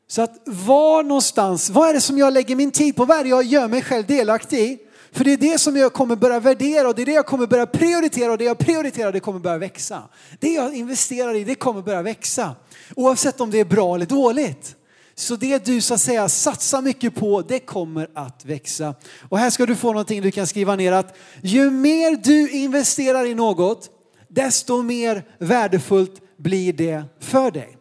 Så 0.06 0.22
att 0.22 0.42
var 0.44 1.02
någonstans, 1.02 1.70
vad 1.70 1.88
är 1.88 1.94
det 1.94 2.00
som 2.00 2.18
jag 2.18 2.32
lägger 2.32 2.56
min 2.56 2.70
tid 2.70 2.96
på? 2.96 3.04
Vad 3.04 3.18
är 3.18 3.22
det 3.22 3.30
jag 3.30 3.44
gör 3.44 3.68
mig 3.68 3.82
själv 3.82 4.06
delaktig 4.06 4.58
i? 4.58 4.78
För 5.12 5.24
det 5.24 5.32
är 5.32 5.36
det 5.36 5.58
som 5.58 5.76
jag 5.76 5.92
kommer 5.92 6.16
börja 6.16 6.40
värdera 6.40 6.88
och 6.88 6.94
det 6.94 7.02
är 7.02 7.06
det 7.06 7.12
jag 7.12 7.26
kommer 7.26 7.46
börja 7.46 7.66
prioritera 7.66 8.32
och 8.32 8.38
det 8.38 8.44
jag 8.44 8.58
prioriterar 8.58 9.12
det 9.12 9.20
kommer 9.20 9.38
börja 9.38 9.58
växa. 9.58 10.02
Det 10.40 10.52
jag 10.52 10.74
investerar 10.74 11.34
i 11.34 11.44
det 11.44 11.54
kommer 11.54 11.82
börja 11.82 12.02
växa. 12.02 12.54
Oavsett 12.96 13.40
om 13.40 13.50
det 13.50 13.60
är 13.60 13.64
bra 13.64 13.94
eller 13.94 14.06
dåligt. 14.06 14.76
Så 15.14 15.36
det 15.36 15.64
du 15.64 15.80
så 15.80 15.94
att 15.94 16.00
säga 16.00 16.28
satsar 16.28 16.82
mycket 16.82 17.14
på, 17.14 17.42
det 17.42 17.58
kommer 17.58 18.10
att 18.14 18.44
växa. 18.44 18.94
Och 19.28 19.38
här 19.38 19.50
ska 19.50 19.66
du 19.66 19.76
få 19.76 19.86
någonting 19.86 20.22
du 20.22 20.30
kan 20.30 20.46
skriva 20.46 20.76
ner 20.76 20.92
att 20.92 21.16
ju 21.42 21.70
mer 21.70 22.16
du 22.16 22.50
investerar 22.50 23.24
i 23.24 23.34
något, 23.34 23.90
desto 24.28 24.82
mer 24.82 25.24
värdefullt 25.38 26.36
blir 26.36 26.72
det 26.72 27.04
för 27.20 27.50
dig. 27.50 27.76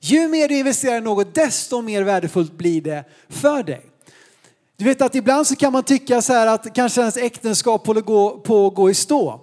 Ju 0.00 0.28
mer 0.28 0.48
du 0.48 0.58
investerar 0.58 0.96
i 0.96 1.00
något, 1.00 1.34
desto 1.34 1.82
mer 1.82 2.02
värdefullt 2.02 2.52
blir 2.52 2.82
det 2.82 3.04
för 3.28 3.62
dig. 3.62 3.86
Du 4.76 4.84
vet 4.84 5.02
att 5.02 5.14
ibland 5.14 5.46
så 5.46 5.56
kan 5.56 5.72
man 5.72 5.82
tycka 5.82 6.22
så 6.22 6.32
här 6.32 6.46
att 6.46 6.74
kanske 6.74 7.00
ens 7.00 7.16
äktenskap 7.16 7.86
håller 7.86 8.00
gå, 8.00 8.38
på 8.38 8.66
att 8.66 8.74
gå 8.74 8.90
i 8.90 8.94
stå. 8.94 9.40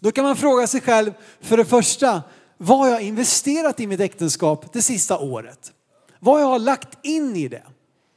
Då 0.00 0.12
kan 0.12 0.24
man 0.24 0.36
fråga 0.36 0.66
sig 0.66 0.80
själv, 0.80 1.12
för 1.40 1.56
det 1.56 1.64
första, 1.64 2.22
vad 2.56 2.78
har 2.78 2.88
jag 2.88 3.02
investerat 3.02 3.80
i 3.80 3.86
mitt 3.86 4.00
äktenskap 4.00 4.72
det 4.72 4.82
sista 4.82 5.18
året? 5.18 5.72
Vad 6.24 6.40
jag 6.40 6.46
har 6.46 6.58
lagt 6.58 6.98
in 7.02 7.36
i 7.36 7.48
det? 7.48 7.62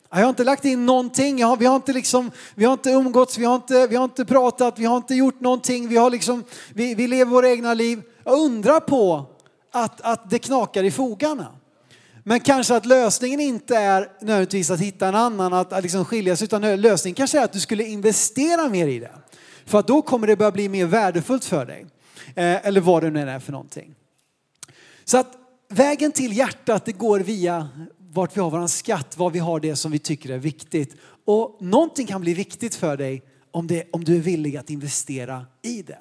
Jag 0.09 0.17
har 0.17 0.29
inte 0.29 0.43
lagt 0.43 0.65
in 0.65 0.85
någonting, 0.85 1.43
har, 1.43 1.57
vi, 1.57 1.65
har 1.65 1.75
inte 1.75 1.93
liksom, 1.93 2.31
vi 2.55 2.65
har 2.65 2.73
inte 2.73 2.89
umgåtts, 2.89 3.37
vi 3.37 3.45
har 3.45 3.55
inte, 3.55 3.87
vi 3.87 3.95
har 3.95 4.03
inte 4.03 4.25
pratat, 4.25 4.79
vi 4.79 4.85
har 4.85 4.97
inte 4.97 5.15
gjort 5.15 5.39
någonting, 5.39 5.87
vi, 5.87 5.97
har 5.97 6.09
liksom, 6.09 6.43
vi, 6.73 6.95
vi 6.95 7.07
lever 7.07 7.31
våra 7.31 7.49
egna 7.49 7.73
liv. 7.73 8.01
Jag 8.23 8.39
undrar 8.39 8.79
på 8.79 9.25
att, 9.71 10.01
att 10.01 10.29
det 10.29 10.39
knakar 10.39 10.83
i 10.83 10.91
fogarna. 10.91 11.47
Men 12.23 12.39
kanske 12.39 12.75
att 12.75 12.85
lösningen 12.85 13.39
inte 13.39 13.77
är 13.77 14.11
nödvändigtvis 14.21 14.71
att 14.71 14.79
hitta 14.79 15.07
en 15.07 15.15
annan, 15.15 15.53
att, 15.53 15.73
att 15.73 15.83
liksom 15.83 16.05
skilja 16.05 16.35
sig, 16.35 16.45
utan 16.45 16.81
lösningen 16.81 17.15
kanske 17.15 17.39
är 17.39 17.43
att 17.43 17.53
du 17.53 17.59
skulle 17.59 17.83
investera 17.83 18.69
mer 18.69 18.87
i 18.87 18.99
det. 18.99 19.15
För 19.65 19.79
att 19.79 19.87
då 19.87 20.01
kommer 20.01 20.27
det 20.27 20.35
börja 20.35 20.51
bli 20.51 20.69
mer 20.69 20.85
värdefullt 20.85 21.45
för 21.45 21.65
dig. 21.65 21.85
Eh, 22.35 22.67
eller 22.67 22.81
vad 22.81 23.03
det 23.03 23.09
nu 23.09 23.29
är 23.29 23.39
för 23.39 23.51
någonting. 23.51 23.95
Så 25.05 25.17
att 25.17 25.33
vägen 25.69 26.11
till 26.11 26.37
hjärtat 26.37 26.85
det 26.85 26.91
går 26.91 27.19
via 27.19 27.69
vart 28.17 28.37
vi 28.37 28.41
har 28.41 28.51
våran 28.51 28.69
skatt, 28.69 29.17
var 29.17 29.29
vi 29.29 29.39
har 29.39 29.59
det 29.59 29.75
som 29.75 29.91
vi 29.91 29.99
tycker 29.99 30.29
är 30.29 30.37
viktigt. 30.37 30.95
Och 31.25 31.57
någonting 31.61 32.07
kan 32.07 32.21
bli 32.21 32.33
viktigt 32.33 32.75
för 32.75 32.97
dig 32.97 33.23
om, 33.51 33.67
det, 33.67 33.83
om 33.91 34.03
du 34.03 34.15
är 34.15 34.19
villig 34.19 34.57
att 34.57 34.69
investera 34.69 35.45
i 35.63 35.81
det. 35.81 35.97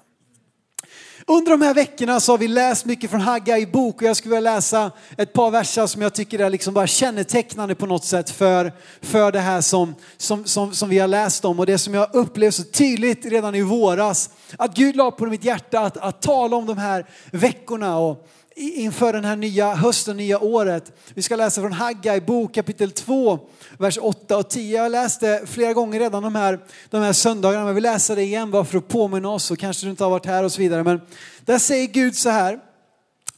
Under 1.27 1.51
de 1.51 1.63
här 1.63 1.75
veckorna 1.75 2.21
så 2.21 2.33
har 2.33 2.39
vi 2.39 2.49
läst 2.49 2.85
mycket 2.85 3.11
från 3.11 3.21
Hagga 3.21 3.59
i 3.59 3.67
bok 3.67 4.03
och 4.03 4.09
jag 4.09 4.17
skulle 4.17 4.35
vilja 4.35 4.51
läsa 4.55 4.91
ett 5.19 5.33
par 5.33 5.51
verser 5.51 5.87
som 5.87 6.03
jag 6.03 6.15
tycker 6.15 6.39
är 6.39 6.51
liksom 6.51 6.75
bara 6.75 6.87
kännetecknande 6.87 7.75
på 7.75 7.87
något 7.87 8.05
sätt 8.05 8.31
för, 8.31 8.73
för 9.01 9.33
det 9.33 9.41
här 9.41 9.61
som, 9.61 9.95
som, 10.17 10.45
som, 10.45 10.75
som 10.75 10.89
vi 10.89 10.99
har 10.99 11.09
läst 11.09 11.45
om 11.45 11.59
och 11.59 11.67
det 11.67 11.79
som 11.79 11.95
jag 11.95 12.15
upplevde 12.15 12.53
så 12.53 12.63
tydligt 12.63 13.25
redan 13.25 13.55
i 13.55 13.63
våras. 13.63 14.31
Att 14.59 14.77
Gud 14.77 14.97
la 14.97 15.11
på 15.11 15.27
mitt 15.27 15.45
hjärta 15.45 15.81
att, 15.81 15.97
att 15.97 16.23
tala 16.23 16.57
om 16.57 16.67
de 16.67 16.79
här 16.79 17.07
veckorna 17.31 17.99
och 17.99 18.29
inför 18.57 19.13
den 19.13 19.25
här 19.25 19.37
nya 19.37 19.75
hösten, 19.75 20.17
nya 20.17 20.39
året. 20.39 20.93
Vi 21.15 21.23
ska 21.23 21.37
läsa 21.37 21.61
från 21.61 21.73
Hagga 21.73 22.17
i 22.17 22.21
bok 22.21 22.55
kapitel 22.55 22.91
2, 22.91 23.39
vers 23.79 23.99
8 24.03 24.37
och 24.37 24.51
10. 24.51 24.83
Jag 24.83 24.93
läste 24.93 25.43
flera 25.47 25.73
gånger 25.73 26.01
redan 26.01 26.23
de 26.23 26.35
här, 26.35 26.61
de 26.91 27.03
här 27.03 27.13
söndagarna, 27.13 27.65
men 27.65 27.75
vi 27.75 27.81
läser 27.81 28.17
det 28.17 28.23
igen 28.23 28.51
bara 28.51 28.65
för 28.65 28.79
att 28.79 28.89
påminna 28.89 29.29
oss 29.29 29.51
och 29.51 29.59
kanske 29.59 29.87
du 29.87 29.91
inte 29.91 30.05
har 30.05 30.11
varit 30.11 30.27
här 30.27 30.45
och 30.45 30.53
så 30.53 30.61
vidare. 30.61 30.85
Men 30.85 31.01
där 31.45 31.59
säger 31.59 31.87
Gud 31.87 32.17
så 32.17 32.31
här, 32.31 32.59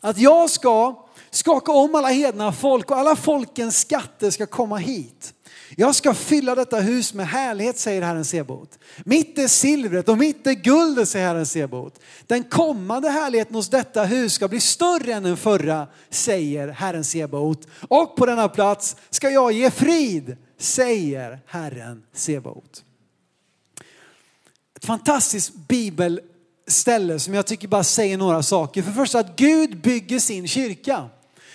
att 0.01 0.19
jag 0.19 0.51
ska 0.51 1.07
skaka 1.31 1.73
om 1.73 1.95
alla 1.95 2.09
hedna 2.09 2.53
folk 2.53 2.91
och 2.91 2.97
alla 2.97 3.17
folkens 3.17 3.81
skatter 3.81 4.31
ska 4.31 4.47
komma 4.47 4.77
hit. 4.77 5.35
Jag 5.77 5.95
ska 5.95 6.15
fylla 6.15 6.55
detta 6.55 6.81
hus 6.81 7.15
med 7.15 7.27
härlighet, 7.29 7.79
säger 7.79 8.03
Herren 8.03 8.25
Sebot. 8.25 8.79
Mitt 9.05 9.39
är 9.39 9.49
silvret 9.49 10.09
och 10.09 10.19
mitt 10.19 10.47
är 10.47 10.53
guldet, 10.53 11.09
säger 11.09 11.27
Herren 11.27 11.47
Sebot. 11.47 12.01
Den 12.27 12.45
kommande 12.45 13.11
härligheten 13.11 13.55
hos 13.55 13.71
detta 13.71 14.05
hus 14.05 14.33
ska 14.33 14.49
bli 14.49 14.61
större 14.61 15.13
än 15.13 15.23
den 15.23 15.37
förra, 15.37 15.87
säger 16.11 16.69
Herren 16.69 17.05
Sebot. 17.05 17.69
Och 17.89 18.17
på 18.17 18.27
denna 18.27 18.49
plats 18.49 18.97
ska 19.11 19.31
jag 19.31 19.53
ge 19.53 19.71
frid, 19.71 20.37
säger 20.59 21.41
Herren 21.47 22.03
Sebot. 22.13 22.85
Ett 24.77 24.85
fantastiskt 24.85 25.55
bibelställe 25.55 27.19
som 27.19 27.35
jag 27.35 27.47
tycker 27.47 27.69
bara 27.69 27.85
säger 27.85 28.19
några 28.19 28.43
saker. 28.43 28.83
För 28.83 28.91
det 28.91 28.97
första 28.97 29.19
att 29.19 29.37
Gud 29.37 29.81
bygger 29.81 30.19
sin 30.19 30.49
kyrka. 30.49 31.09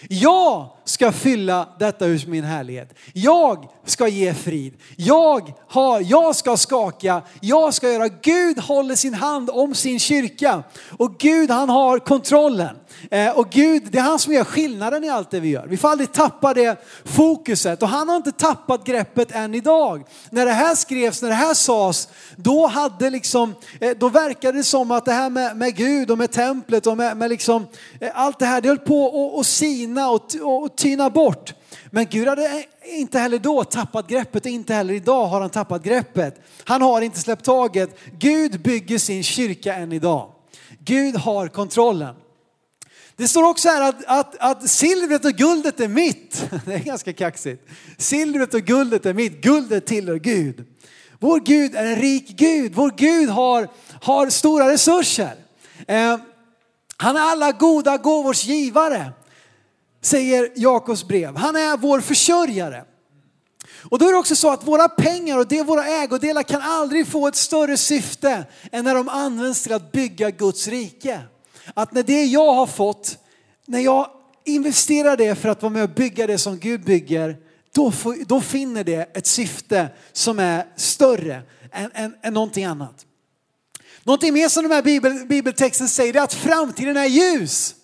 Jag 0.10 0.70
ska 0.84 1.12
fylla 1.12 1.68
detta 1.80 2.06
hus 2.06 2.24
med 2.24 2.32
min 2.32 2.44
härlighet. 2.44 2.94
Jag 3.14 3.68
ska 3.86 4.08
ge 4.08 4.34
frid. 4.34 4.74
Jag, 4.98 5.54
har, 5.68 6.02
jag 6.02 6.36
ska 6.36 6.58
skaka. 6.58 7.22
Jag 7.42 7.74
ska 7.74 7.92
göra. 7.92 8.08
Gud 8.08 8.60
håller 8.60 8.96
sin 8.96 9.14
hand 9.14 9.50
om 9.50 9.76
sin 9.76 10.00
kyrka. 10.00 10.64
Och 10.98 11.18
Gud 11.18 11.50
han 11.50 11.70
har 11.70 12.00
kontrollen. 12.00 12.76
Eh, 13.12 13.38
och 13.38 13.50
Gud, 13.50 13.84
det 13.92 13.98
är 13.98 14.02
han 14.02 14.20
som 14.20 14.34
gör 14.34 14.44
skillnaden 14.44 15.04
i 15.04 15.10
allt 15.10 15.32
det 15.32 15.40
vi 15.40 15.50
gör. 15.50 15.68
Vi 15.68 15.78
får 15.78 15.90
aldrig 15.90 16.12
tappa 16.12 16.54
det 16.54 16.86
fokuset. 17.06 17.82
Och 17.82 17.90
han 17.90 18.10
har 18.10 18.16
inte 18.16 18.32
tappat 18.32 18.86
greppet 18.86 19.32
än 19.32 19.56
idag. 19.56 20.06
När 20.30 20.46
det 20.46 20.52
här 20.52 20.76
skrevs, 20.76 21.22
när 21.22 21.30
det 21.30 21.36
här 21.36 21.54
sades, 21.54 22.08
då 22.36 22.68
hade 22.68 23.10
liksom, 23.10 23.56
eh, 23.82 23.98
då 23.98 24.10
verkade 24.10 24.58
det 24.58 24.64
som 24.64 24.92
att 24.92 25.06
det 25.06 25.12
här 25.12 25.30
med, 25.30 25.58
med 25.58 25.76
Gud 25.76 26.12
och 26.12 26.18
med 26.18 26.32
templet 26.32 26.88
och 26.88 26.98
med, 26.98 27.18
med 27.18 27.30
liksom, 27.30 27.68
eh, 28.00 28.10
allt 28.14 28.40
det 28.40 28.46
här, 28.46 28.62
det 28.62 28.68
höll 28.68 28.78
på 28.78 29.40
att 29.40 29.46
sina 29.46 30.10
och, 30.10 30.24
och 30.42 30.76
tyna 30.76 31.10
bort. 31.10 31.54
Men 31.90 32.06
Gud 32.06 32.28
hade 32.28 32.64
inte 32.84 33.20
heller 33.20 33.40
då 33.40 33.64
tappat 33.64 34.08
greppet 34.08 34.46
och 34.46 34.52
inte 34.52 34.74
heller 34.74 34.94
idag 34.94 35.26
har 35.26 35.42
han 35.42 35.50
tappat 35.50 35.84
greppet. 35.84 36.42
Han 36.64 36.82
har 36.82 37.02
inte 37.02 37.20
släppt 37.20 37.46
taget. 37.46 37.98
Gud 38.20 38.62
bygger 38.62 38.98
sin 38.98 39.24
kyrka 39.24 39.76
än 39.76 39.92
idag. 39.92 40.32
Gud 40.80 41.16
har 41.16 41.48
kontrollen. 41.48 42.16
Det 43.16 43.28
står 43.28 43.44
också 43.44 43.70
här 43.70 43.82
att, 43.82 44.06
att, 44.06 44.36
att 44.40 44.70
silvret 44.70 45.26
och 45.26 45.32
guldet 45.32 45.80
är 45.80 45.88
mitt. 45.88 46.50
Det 46.66 46.74
är 46.74 46.80
ganska 46.80 47.14
kaxigt. 47.14 47.70
Silvret 47.98 48.54
och 48.54 48.62
guldet 48.62 49.06
är 49.06 49.14
mitt, 49.14 49.42
guldet 49.42 49.86
tillhör 49.86 50.16
Gud. 50.16 50.66
Vår 51.20 51.40
Gud 51.40 51.76
är 51.76 51.86
en 51.86 51.96
rik 51.96 52.28
Gud. 52.28 52.76
Vår 52.76 52.94
Gud 52.98 53.30
har, 53.30 53.68
har 54.02 54.30
stora 54.30 54.72
resurser. 54.72 55.36
Eh, 55.88 56.18
han 56.98 57.16
är 57.16 57.22
alla 57.22 57.52
goda 57.52 57.98
gåvors 57.98 58.46
givare, 58.46 59.12
säger 60.02 60.52
Jakobs 60.56 61.08
brev. 61.08 61.36
Han 61.36 61.56
är 61.56 61.78
vår 61.78 62.00
försörjare. 62.00 62.86
Och 63.90 64.00
då 64.00 64.08
är 64.08 64.12
det 64.12 64.18
också 64.18 64.36
så 64.36 64.52
att 64.52 64.68
våra 64.68 64.90
pengar 64.90 65.38
och 65.38 65.48
det 65.48 65.64
våra 65.64 65.86
ägodelar 65.86 66.44
kan 66.44 66.62
aldrig 66.62 67.08
få 67.08 67.28
ett 67.28 67.36
större 67.36 67.78
syfte 67.78 68.46
än 68.72 68.86
när 68.86 68.96
de 68.96 69.10
används 69.10 69.64
till 69.64 69.74
att 69.74 69.92
bygga 69.92 70.30
Guds 70.30 70.68
rike. 70.68 71.22
Att 71.74 71.94
när 71.94 72.04
det 72.04 72.26
jag 72.26 72.54
har 72.54 72.68
fått, 72.68 73.18
när 73.66 73.80
jag 73.80 74.10
investerar 74.46 75.18
det 75.18 75.36
för 75.36 75.50
att 75.50 75.62
vara 75.62 75.74
med 75.74 75.84
och 75.84 75.90
bygga 75.90 76.28
det 76.28 76.38
som 76.38 76.60
Gud 76.60 76.84
bygger, 76.84 77.38
då, 77.72 77.92
får, 77.92 78.26
då 78.26 78.42
finner 78.42 78.84
det 78.84 79.18
ett 79.18 79.28
syfte 79.28 79.88
som 80.12 80.40
är 80.40 80.66
större 80.76 81.42
än, 81.72 81.92
än, 81.94 82.16
än 82.22 82.34
någonting 82.34 82.66
annat. 82.66 83.06
Någonting 84.04 84.34
mer 84.34 84.50
som 84.50 84.64
den 84.64 84.72
här 84.72 84.82
bibel, 84.82 85.26
bibeltexten 85.26 85.88
säger 85.88 86.16
är 86.16 86.22
att 86.22 86.34
framtiden 86.34 86.98
är 86.98 87.06
ljus. 87.06 87.76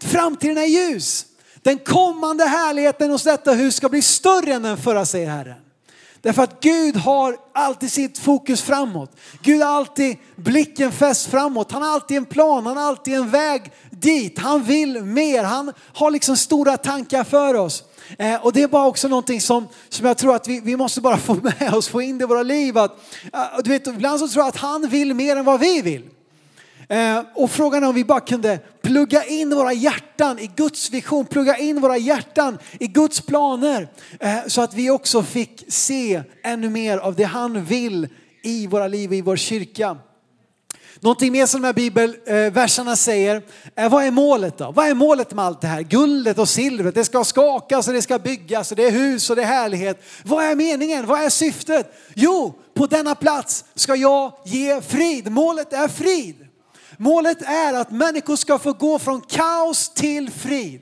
Framtiden 0.00 0.58
är 0.58 0.66
ljus. 0.66 1.26
Den 1.62 1.78
kommande 1.78 2.44
härligheten 2.44 3.10
hos 3.10 3.22
detta 3.22 3.52
hus 3.52 3.76
ska 3.76 3.88
bli 3.88 4.02
större 4.02 4.54
än 4.54 4.62
den 4.62 4.76
förra, 4.76 5.06
säger 5.06 5.30
Herren. 5.30 5.61
Därför 6.22 6.42
att 6.42 6.60
Gud 6.60 6.96
har 6.96 7.36
alltid 7.52 7.92
sitt 7.92 8.18
fokus 8.18 8.62
framåt. 8.62 9.16
Gud 9.42 9.62
har 9.62 9.70
alltid 9.70 10.16
blicken 10.36 10.92
fäst 10.92 11.30
framåt. 11.30 11.72
Han 11.72 11.82
har 11.82 11.88
alltid 11.88 12.16
en 12.16 12.24
plan, 12.24 12.66
han 12.66 12.76
har 12.76 12.84
alltid 12.84 13.14
en 13.14 13.30
väg 13.30 13.72
dit. 13.90 14.38
Han 14.38 14.64
vill 14.64 15.02
mer, 15.02 15.44
han 15.44 15.72
har 15.94 16.10
liksom 16.10 16.36
stora 16.36 16.76
tankar 16.76 17.24
för 17.24 17.54
oss. 17.54 17.84
Eh, 18.18 18.44
och 18.44 18.52
det 18.52 18.62
är 18.62 18.68
bara 18.68 18.86
också 18.86 19.08
någonting 19.08 19.40
som, 19.40 19.68
som 19.88 20.06
jag 20.06 20.18
tror 20.18 20.34
att 20.34 20.48
vi, 20.48 20.60
vi 20.60 20.76
måste 20.76 21.00
bara 21.00 21.16
få 21.16 21.34
med 21.60 21.74
oss, 21.74 21.88
få 21.88 22.02
in 22.02 22.18
det 22.18 22.22
i 22.24 22.26
våra 22.26 22.42
liv. 22.42 22.78
Att, 22.78 22.90
eh, 23.32 23.40
du 23.64 23.70
vet, 23.70 23.86
ibland 23.86 24.20
så 24.20 24.28
tror 24.28 24.42
jag 24.42 24.48
att 24.48 24.56
han 24.56 24.88
vill 24.88 25.14
mer 25.14 25.36
än 25.36 25.44
vad 25.44 25.60
vi 25.60 25.82
vill. 25.82 26.02
Eh, 26.92 27.22
och 27.34 27.50
frågan 27.50 27.82
är 27.82 27.88
om 27.88 27.94
vi 27.94 28.04
bara 28.04 28.20
kunde 28.20 28.58
plugga 28.82 29.24
in 29.24 29.54
våra 29.54 29.72
hjärtan 29.72 30.38
i 30.38 30.50
Guds 30.56 30.90
vision, 30.90 31.26
plugga 31.26 31.56
in 31.56 31.80
våra 31.80 31.96
hjärtan 31.96 32.58
i 32.80 32.86
Guds 32.86 33.20
planer. 33.20 33.88
Eh, 34.20 34.36
så 34.46 34.62
att 34.62 34.74
vi 34.74 34.90
också 34.90 35.22
fick 35.22 35.64
se 35.68 36.22
ännu 36.44 36.70
mer 36.70 36.98
av 36.98 37.14
det 37.14 37.24
han 37.24 37.64
vill 37.64 38.08
i 38.42 38.66
våra 38.66 38.88
liv, 38.88 39.12
i 39.12 39.20
vår 39.20 39.36
kyrka. 39.36 39.96
Någonting 41.00 41.32
mer 41.32 41.46
som 41.46 41.62
de 41.62 41.66
här 41.66 41.74
bibelverserna 41.74 42.96
säger, 42.96 43.42
är 43.74 43.88
vad 43.88 44.04
är 44.04 44.10
målet 44.10 44.58
då? 44.58 44.72
Vad 44.72 44.88
är 44.88 44.94
målet 44.94 45.34
med 45.34 45.44
allt 45.44 45.60
det 45.60 45.66
här? 45.66 45.82
Guldet 45.82 46.38
och 46.38 46.48
silvret, 46.48 46.94
det 46.94 47.04
ska 47.04 47.24
skakas 47.24 47.88
och 47.88 47.94
det 47.94 48.02
ska 48.02 48.18
byggas 48.18 48.70
och 48.70 48.76
det 48.76 48.86
är 48.86 48.90
hus 48.90 49.30
och 49.30 49.36
det 49.36 49.42
är 49.42 49.46
härlighet. 49.46 50.02
Vad 50.24 50.44
är 50.44 50.54
meningen? 50.54 51.06
Vad 51.06 51.24
är 51.24 51.28
syftet? 51.28 51.92
Jo, 52.14 52.54
på 52.74 52.86
denna 52.86 53.14
plats 53.14 53.64
ska 53.74 53.94
jag 53.94 54.32
ge 54.44 54.80
frid. 54.80 55.32
Målet 55.32 55.72
är 55.72 55.88
frid. 55.88 56.41
Målet 57.02 57.42
är 57.42 57.74
att 57.74 57.90
människor 57.90 58.36
ska 58.36 58.58
få 58.58 58.72
gå 58.72 58.98
från 58.98 59.20
kaos 59.20 59.88
till 59.88 60.30
frid. 60.30 60.80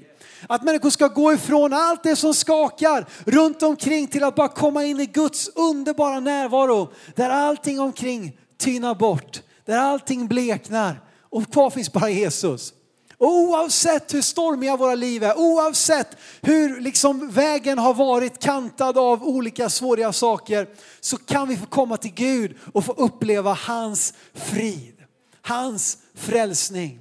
Att 0.48 0.62
människor 0.62 0.90
ska 0.90 1.08
gå 1.08 1.32
ifrån 1.32 1.72
allt 1.72 2.02
det 2.02 2.16
som 2.16 2.34
skakar 2.34 3.06
runt 3.24 3.62
omkring 3.62 4.06
till 4.06 4.24
att 4.24 4.34
bara 4.34 4.48
komma 4.48 4.84
in 4.84 5.00
i 5.00 5.06
Guds 5.06 5.48
underbara 5.48 6.20
närvaro. 6.20 6.92
Där 7.14 7.30
allting 7.30 7.80
omkring 7.80 8.36
tynar 8.58 8.94
bort, 8.94 9.42
där 9.64 9.78
allting 9.78 10.28
bleknar 10.28 11.00
och 11.30 11.52
kvar 11.52 11.70
finns 11.70 11.92
bara 11.92 12.10
Jesus. 12.10 12.72
Oavsett 13.18 14.14
hur 14.14 14.22
stormiga 14.22 14.76
våra 14.76 14.94
liv 14.94 15.24
är, 15.24 15.38
oavsett 15.38 16.16
hur 16.40 16.80
liksom 16.80 17.30
vägen 17.30 17.78
har 17.78 17.94
varit 17.94 18.38
kantad 18.38 18.98
av 18.98 19.24
olika 19.24 19.68
svåra 19.68 20.12
saker, 20.12 20.68
så 21.00 21.16
kan 21.16 21.48
vi 21.48 21.56
få 21.56 21.66
komma 21.66 21.96
till 21.96 22.14
Gud 22.14 22.56
och 22.72 22.84
få 22.84 22.92
uppleva 22.92 23.52
hans 23.52 24.14
frid, 24.34 24.94
hans 25.42 25.98
frälsning. 26.14 26.98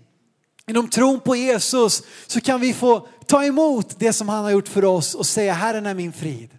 Genom 0.68 0.90
tron 0.90 1.20
på 1.20 1.36
Jesus 1.36 2.04
så 2.28 2.42
kan 2.42 2.62
vi 2.62 2.74
få 2.74 3.08
ta 3.26 3.46
emot 3.46 4.00
det 4.00 4.14
som 4.14 4.30
han 4.30 4.44
har 4.44 4.52
gjort 4.52 4.68
för 4.68 4.86
oss 4.86 5.16
och 5.16 5.26
säga 5.26 5.54
Herren 5.54 5.86
är 5.86 5.94
min 5.94 6.14
frid. 6.14 6.50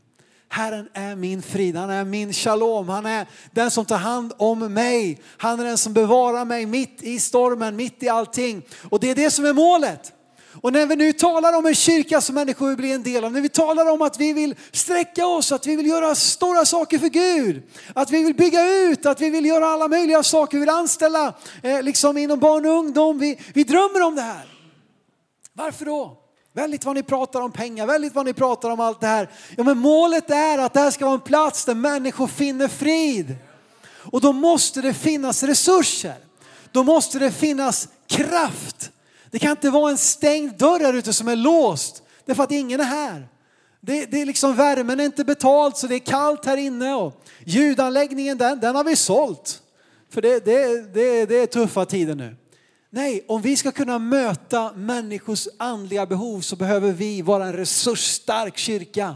Herren 0.49 0.89
är 0.95 1.17
min 1.17 1.43
frid, 1.43 1.77
han 1.77 1.91
är 1.91 2.05
min 2.05 2.33
shalom, 2.33 2.89
han 2.89 3.07
är 3.07 3.27
den 3.51 3.71
som 3.71 3.85
tar 3.85 3.99
hand 3.99 4.33
om 4.37 4.75
mig. 4.75 5.23
Han 5.37 5.61
är 5.61 5.65
den 5.65 5.79
som 5.79 5.93
bevarar 5.93 6.45
mig 6.45 6.67
mitt 6.67 7.03
i 7.03 7.21
stormen, 7.21 7.77
mitt 7.77 8.03
i 8.03 8.09
allting. 8.09 8.63
Och 8.91 9.01
det 9.01 9.11
är 9.11 9.15
det 9.15 9.31
som 9.31 9.45
är 9.45 9.53
målet. 9.53 10.13
Och 10.55 10.73
när 10.73 10.87
vi 10.87 10.97
nu 10.97 11.13
talar 11.13 11.53
om 11.59 11.67
en 11.67 11.75
kyrka 11.75 12.21
som 12.21 12.35
människor 12.35 12.69
vill 12.69 12.77
bli 12.77 12.93
en 12.93 13.03
del 13.03 13.25
av, 13.25 13.33
när 13.33 13.41
vi 13.41 13.49
talar 13.49 13.91
om 13.91 14.03
att 14.03 14.21
vi 14.21 14.33
vill 14.33 14.55
sträcka 14.73 15.27
oss, 15.27 15.53
att 15.53 15.67
vi 15.67 15.77
vill 15.77 15.87
göra 15.87 16.15
stora 16.15 16.65
saker 16.65 16.99
för 16.99 17.09
Gud, 17.09 17.63
att 17.95 18.11
vi 18.11 18.23
vill 18.23 18.35
bygga 18.35 18.69
ut, 18.69 19.07
att 19.07 19.21
vi 19.21 19.31
vill 19.31 19.47
göra 19.47 19.67
alla 19.67 19.89
möjliga 19.89 20.23
saker, 20.23 20.57
vi 20.57 20.61
vill 20.61 20.69
anställa 20.69 21.35
eh, 21.63 21.83
liksom 21.83 22.19
inom 22.19 22.41
barn 22.41 22.67
och 22.67 22.73
ungdom, 22.73 23.19
vi, 23.19 23.41
vi 23.55 23.65
drömmer 23.65 24.03
om 24.03 24.15
det 24.15 24.23
här. 24.23 24.45
Varför 25.53 25.85
då? 25.85 26.17
Väldigt 26.53 26.85
vad 26.85 26.95
ni 26.95 27.03
pratar 27.03 27.41
om 27.41 27.53
pengar, 27.53 27.87
väldigt 27.87 28.15
vad 28.15 28.27
ni 28.27 28.33
pratar 28.33 28.71
om 28.71 28.81
allt 28.81 29.01
det 29.01 29.07
här. 29.07 29.29
Ja 29.57 29.65
men 29.65 29.79
målet 29.79 30.31
är 30.31 30.59
att 30.59 30.73
det 30.73 30.81
här 30.81 30.91
ska 30.91 31.05
vara 31.05 31.15
en 31.15 31.21
plats 31.21 31.65
där 31.65 31.75
människor 31.75 32.27
finner 32.27 32.69
frid. 32.69 33.37
Och 34.13 34.21
då 34.21 34.33
måste 34.33 34.81
det 34.81 34.95
finnas 34.95 35.43
resurser. 35.43 36.15
Då 36.73 36.83
måste 36.83 37.19
det 37.19 37.31
finnas 37.31 37.89
kraft. 38.07 38.91
Det 39.31 39.39
kan 39.39 39.51
inte 39.51 39.71
vara 39.71 39.91
en 39.91 39.99
stängd 39.99 40.59
dörr 40.59 40.81
här 40.81 40.95
ute 40.95 41.13
som 41.13 41.29
är 41.29 41.37
låst. 41.37 42.03
Därför 42.25 42.43
att 42.43 42.53
ingen 42.53 42.81
är 42.81 42.85
här. 42.85 43.29
Det, 43.81 44.07
det 44.07 44.21
är 44.21 44.27
liksom 44.27 44.57
värmen 44.57 45.01
är 45.01 45.05
inte 45.05 45.25
betald 45.25 45.77
så 45.77 45.87
det 45.87 45.95
är 45.95 45.99
kallt 45.99 46.45
här 46.45 46.57
inne 46.57 46.95
och 46.95 47.25
ljudanläggningen 47.45 48.39
den, 48.39 48.61
den 48.61 48.77
har 48.77 48.85
vi 48.85 48.97
sålt. 48.97 49.63
För 50.11 50.23
det, 50.23 50.45
det, 50.45 50.95
det, 50.95 51.27
det 51.27 51.37
är 51.37 51.47
tuffa 51.47 51.85
tider 51.85 52.15
nu. 52.15 52.37
Nej, 52.91 53.25
om 53.29 53.43
vi 53.43 53.57
ska 53.57 53.73
kunna 53.73 53.99
möta 53.99 54.73
människors 54.73 55.49
andliga 55.59 56.07
behov 56.07 56.41
så 56.41 56.57
behöver 56.57 56.93
vi 56.93 57.23
vara 57.23 57.47
en 57.47 57.53
resursstark 57.53 58.59
kyrka. 58.59 59.15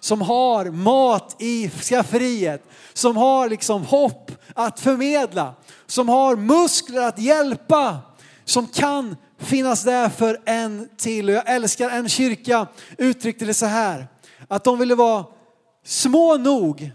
Som 0.00 0.20
har 0.20 0.64
mat 0.64 1.36
i 1.38 1.70
skafferiet, 1.70 2.62
som 2.92 3.16
har 3.16 3.48
liksom 3.48 3.82
hopp 3.82 4.30
att 4.54 4.80
förmedla, 4.80 5.54
som 5.86 6.08
har 6.08 6.36
muskler 6.36 7.02
att 7.02 7.18
hjälpa, 7.18 7.98
som 8.44 8.66
kan 8.66 9.16
finnas 9.38 9.82
där 9.82 10.08
för 10.08 10.40
en 10.44 10.88
till. 10.96 11.28
Och 11.28 11.34
jag 11.34 11.50
älskar 11.50 11.90
en 11.90 12.08
kyrka 12.08 12.66
uttryckte 12.98 13.44
det 13.44 13.54
så 13.54 13.66
här, 13.66 14.08
att 14.48 14.64
de 14.64 14.78
ville 14.78 14.94
vara 14.94 15.24
små 15.84 16.36
nog 16.36 16.90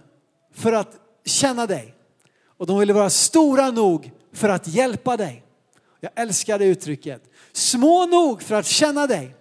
för 0.56 0.74
att 0.74 0.96
känna 1.26 1.66
dig 1.66 1.96
och 2.58 2.68
de 2.68 2.80
ville 2.80 2.94
vara 2.94 3.10
stora 3.10 3.72
nog 3.72 4.12
för 4.34 4.50
att 4.50 4.68
hjälpa 4.68 5.18
dig. 5.18 5.44
Jag 6.00 6.12
älskar 6.16 6.60
det 6.60 6.66
uttrycket. 6.66 7.22
Små 7.54 8.06
nog 8.06 8.42
för 8.42 8.56
att 8.56 8.66
känna 8.66 9.08
dig 9.08 9.36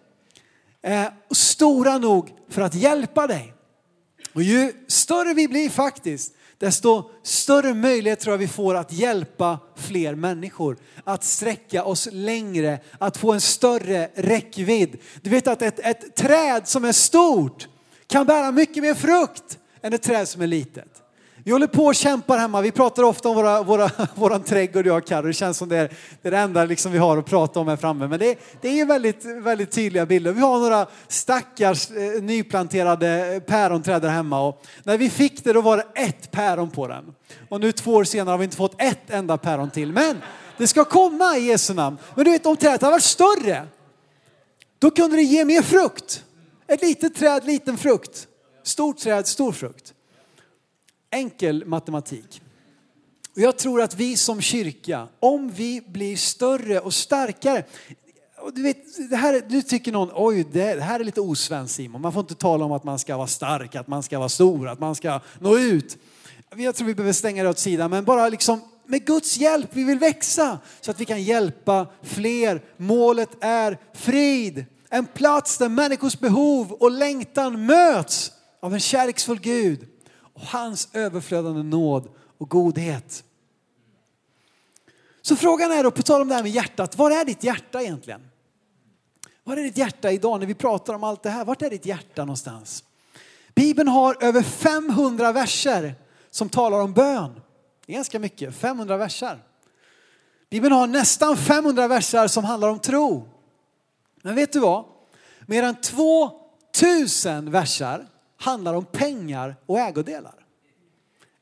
eh, 0.82 1.06
och 1.28 1.36
stora 1.36 1.98
nog 1.98 2.34
för 2.48 2.62
att 2.62 2.74
hjälpa 2.74 3.26
dig. 3.26 3.54
Och 4.32 4.42
ju 4.42 4.72
större 4.86 5.34
vi 5.34 5.48
blir 5.48 5.70
faktiskt, 5.70 6.34
desto 6.60 7.10
större 7.22 7.74
möjlighet 7.74 8.20
tror 8.20 8.32
jag 8.32 8.38
vi 8.38 8.48
får 8.48 8.74
att 8.74 8.92
hjälpa 8.92 9.58
fler 9.76 10.14
människor. 10.14 10.76
Att 11.04 11.24
sträcka 11.24 11.84
oss 11.84 12.08
längre, 12.12 12.78
att 12.98 13.16
få 13.16 13.32
en 13.32 13.40
större 13.40 14.10
räckvidd. 14.14 14.96
Du 15.22 15.30
vet 15.30 15.48
att 15.48 15.62
ett, 15.62 15.78
ett 15.78 16.16
träd 16.16 16.68
som 16.68 16.84
är 16.84 16.92
stort 16.92 17.68
kan 18.06 18.26
bära 18.26 18.52
mycket 18.52 18.82
mer 18.82 18.94
frukt 18.94 19.58
än 19.82 19.92
ett 19.92 20.02
träd 20.02 20.28
som 20.28 20.42
är 20.42 20.46
litet. 20.46 20.99
Vi 21.44 21.52
håller 21.52 21.66
på 21.66 21.84
och 21.84 21.94
kämpar 21.94 22.38
hemma. 22.38 22.60
Vi 22.60 22.70
pratar 22.70 23.02
ofta 23.02 23.28
om 23.28 23.34
våra, 23.34 23.62
våra, 23.62 23.90
våran 24.14 24.42
trädgård, 24.42 24.86
jag 24.86 24.96
och 24.96 25.06
Carro. 25.06 25.26
Det 25.26 25.32
känns 25.32 25.56
som 25.58 25.68
det 25.68 25.76
är, 25.76 25.92
det 26.22 26.28
är 26.28 26.30
det 26.30 26.38
enda 26.38 26.64
liksom 26.64 26.92
vi 26.92 26.98
har 26.98 27.18
att 27.18 27.26
prata 27.26 27.60
om 27.60 27.68
här 27.68 27.76
framme. 27.76 28.06
Men 28.06 28.18
det, 28.18 28.38
det 28.60 28.80
är 28.80 28.86
väldigt, 28.86 29.24
väldigt 29.24 29.70
tydliga 29.70 30.06
bilder. 30.06 30.32
Vi 30.32 30.40
har 30.40 30.58
några 30.58 30.86
stackars 31.08 31.90
eh, 31.90 32.22
nyplanterade 32.22 33.40
päronträd 33.46 34.02
där 34.02 34.08
hemma. 34.08 34.40
Och 34.40 34.62
när 34.82 34.98
vi 34.98 35.10
fick 35.10 35.44
det 35.44 35.52
då 35.52 35.60
var 35.60 35.76
det 35.76 35.86
ett 35.94 36.30
päron 36.30 36.70
på 36.70 36.88
den. 36.88 37.04
Och 37.48 37.60
nu 37.60 37.72
två 37.72 37.94
år 37.94 38.04
senare 38.04 38.32
har 38.32 38.38
vi 38.38 38.44
inte 38.44 38.56
fått 38.56 38.82
ett 38.82 39.10
enda 39.10 39.38
päron 39.38 39.70
till. 39.70 39.92
Men 39.92 40.22
det 40.56 40.66
ska 40.66 40.84
komma 40.84 41.36
i 41.36 41.46
Jesu 41.46 41.74
namn. 41.74 41.96
Men 42.14 42.24
du 42.24 42.30
vet 42.30 42.46
om 42.46 42.56
trädet 42.56 42.82
hade 42.82 42.92
varit 42.92 43.02
större, 43.02 43.66
då 44.78 44.90
kunde 44.90 45.16
det 45.16 45.22
ge 45.22 45.44
mer 45.44 45.62
frukt. 45.62 46.24
Ett 46.66 46.82
litet 46.82 47.14
träd, 47.14 47.44
liten 47.44 47.78
frukt. 47.78 48.26
Stort 48.62 48.98
träd, 48.98 49.26
stor 49.26 49.52
frukt 49.52 49.94
enkel 51.10 51.64
matematik. 51.66 52.42
Och 53.34 53.40
jag 53.40 53.56
tror 53.56 53.82
att 53.82 53.94
vi 53.94 54.16
som 54.16 54.40
kyrka, 54.40 55.08
om 55.20 55.50
vi 55.50 55.80
blir 55.86 56.16
större 56.16 56.80
och 56.80 56.94
starkare, 56.94 57.64
och 58.38 58.54
du, 58.54 58.62
vet, 58.62 59.10
det 59.10 59.16
här, 59.16 59.42
du 59.48 59.62
tycker 59.62 59.92
någon, 59.92 60.10
oj 60.14 60.46
det 60.52 60.80
här 60.80 61.00
är 61.00 61.04
lite 61.04 61.20
osvenskt 61.20 61.76
Simon, 61.76 62.00
man 62.00 62.12
får 62.12 62.20
inte 62.20 62.34
tala 62.34 62.64
om 62.64 62.72
att 62.72 62.84
man 62.84 62.98
ska 62.98 63.16
vara 63.16 63.26
stark, 63.26 63.74
att 63.74 63.88
man 63.88 64.02
ska 64.02 64.18
vara 64.18 64.28
stor, 64.28 64.68
att 64.68 64.80
man 64.80 64.94
ska 64.94 65.20
nå 65.38 65.58
ut. 65.58 65.98
Jag 66.56 66.74
tror 66.74 66.86
vi 66.86 66.94
behöver 66.94 67.12
stänga 67.12 67.42
det 67.42 67.48
åt 67.48 67.58
sidan, 67.58 67.90
men 67.90 68.04
bara 68.04 68.28
liksom 68.28 68.60
med 68.86 69.06
Guds 69.06 69.36
hjälp, 69.36 69.68
vi 69.72 69.84
vill 69.84 69.98
växa 69.98 70.58
så 70.80 70.90
att 70.90 71.00
vi 71.00 71.04
kan 71.04 71.22
hjälpa 71.22 71.86
fler. 72.02 72.62
Målet 72.76 73.30
är 73.40 73.78
frid, 73.94 74.64
en 74.88 75.06
plats 75.06 75.58
där 75.58 75.68
människors 75.68 76.18
behov 76.18 76.72
och 76.72 76.90
längtan 76.90 77.66
möts 77.66 78.32
av 78.62 78.74
en 78.74 78.80
kärleksfull 78.80 79.40
Gud 79.40 79.88
och 80.40 80.46
hans 80.46 80.88
överflödande 80.92 81.62
nåd 81.62 82.08
och 82.38 82.50
godhet. 82.50 83.24
Så 85.22 85.36
frågan 85.36 85.72
är 85.72 85.82
då, 85.82 85.90
på 85.90 86.02
tal 86.02 86.22
om 86.22 86.28
det 86.28 86.34
här 86.34 86.42
med 86.42 86.52
hjärtat, 86.52 86.96
var 86.96 87.10
är 87.10 87.24
ditt 87.24 87.44
hjärta 87.44 87.82
egentligen? 87.82 88.30
Var 89.44 89.56
är 89.56 89.62
ditt 89.62 89.76
hjärta 89.76 90.10
idag 90.10 90.40
när 90.40 90.46
vi 90.46 90.54
pratar 90.54 90.94
om 90.94 91.04
allt 91.04 91.22
det 91.22 91.30
här? 91.30 91.44
Vart 91.44 91.62
är 91.62 91.70
ditt 91.70 91.86
hjärta 91.86 92.24
någonstans? 92.24 92.84
Bibeln 93.54 93.88
har 93.88 94.24
över 94.24 94.42
500 94.42 95.32
verser 95.32 95.94
som 96.30 96.48
talar 96.48 96.80
om 96.80 96.92
bön. 96.92 97.40
Det 97.86 97.92
är 97.92 97.94
ganska 97.94 98.18
mycket, 98.18 98.54
500 98.54 98.96
verser. 98.96 99.38
Bibeln 100.50 100.72
har 100.72 100.86
nästan 100.86 101.36
500 101.36 101.88
verser 101.88 102.26
som 102.26 102.44
handlar 102.44 102.68
om 102.68 102.78
tro. 102.78 103.28
Men 104.22 104.34
vet 104.34 104.52
du 104.52 104.60
vad? 104.60 104.84
Mer 105.46 105.62
än 105.62 105.76
2000 106.72 107.50
verser 107.50 108.06
handlar 108.40 108.74
om 108.74 108.84
pengar 108.84 109.56
och 109.66 109.78
ägodelar. 109.78 110.34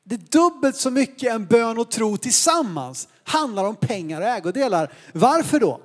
Det 0.03 0.15
är 0.15 0.19
dubbelt 0.19 0.75
så 0.75 0.91
mycket 0.91 1.33
en 1.33 1.45
bön 1.45 1.77
och 1.77 1.91
tro 1.91 2.17
tillsammans 2.17 3.07
handlar 3.23 3.65
om 3.65 3.75
pengar 3.75 4.21
och 4.21 4.27
ägodelar. 4.27 4.93
Varför 5.13 5.59
då? 5.59 5.81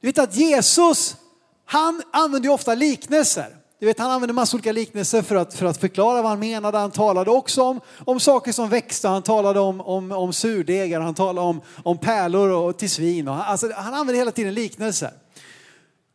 Du 0.00 0.06
vet 0.06 0.18
att 0.18 0.36
Jesus, 0.36 1.16
han 1.64 2.02
använder 2.12 2.48
ju 2.48 2.54
ofta 2.54 2.74
liknelser. 2.74 3.56
Du 3.78 3.86
vet, 3.86 3.98
han 3.98 4.10
använde 4.10 4.32
massor 4.32 4.56
olika 4.58 4.72
liknelser 4.72 5.22
för 5.22 5.36
att, 5.36 5.54
för 5.54 5.66
att 5.66 5.80
förklara 5.80 6.22
vad 6.22 6.30
han 6.30 6.38
menade. 6.38 6.78
Han 6.78 6.90
talade 6.90 7.30
också 7.30 7.62
om, 7.62 7.80
om 8.04 8.20
saker 8.20 8.52
som 8.52 8.68
växte. 8.68 9.08
Han 9.08 9.22
talade 9.22 9.60
om, 9.60 9.80
om, 9.80 10.12
om 10.12 10.32
surdegar, 10.32 11.00
han 11.00 11.14
talade 11.14 11.48
om, 11.48 11.60
om 11.84 11.98
pärlor 11.98 12.50
och 12.50 12.78
till 12.78 12.90
svin. 12.90 13.28
Och, 13.28 13.48
alltså, 13.48 13.72
han 13.74 13.94
använde 13.94 14.18
hela 14.18 14.30
tiden 14.30 14.54
liknelser. 14.54 15.10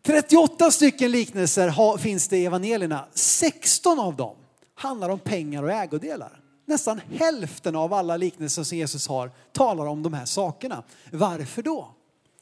38 0.03 0.71
stycken 0.71 1.11
liknelser 1.11 1.97
finns 1.97 2.27
det 2.27 2.37
i 2.37 2.45
evangelierna. 2.45 3.07
16 3.13 3.99
av 3.99 4.15
dem 4.15 4.35
handlar 4.75 5.09
om 5.09 5.19
pengar 5.19 5.63
och 5.63 5.71
ägodelar. 5.71 6.39
Nästan 6.65 7.01
hälften 7.13 7.75
av 7.75 7.93
alla 7.93 8.17
liknelser 8.17 8.63
som 8.63 8.77
Jesus 8.77 9.07
har 9.07 9.31
talar 9.51 9.85
om 9.85 10.03
de 10.03 10.13
här 10.13 10.25
sakerna. 10.25 10.83
Varför 11.11 11.61
då? 11.61 11.89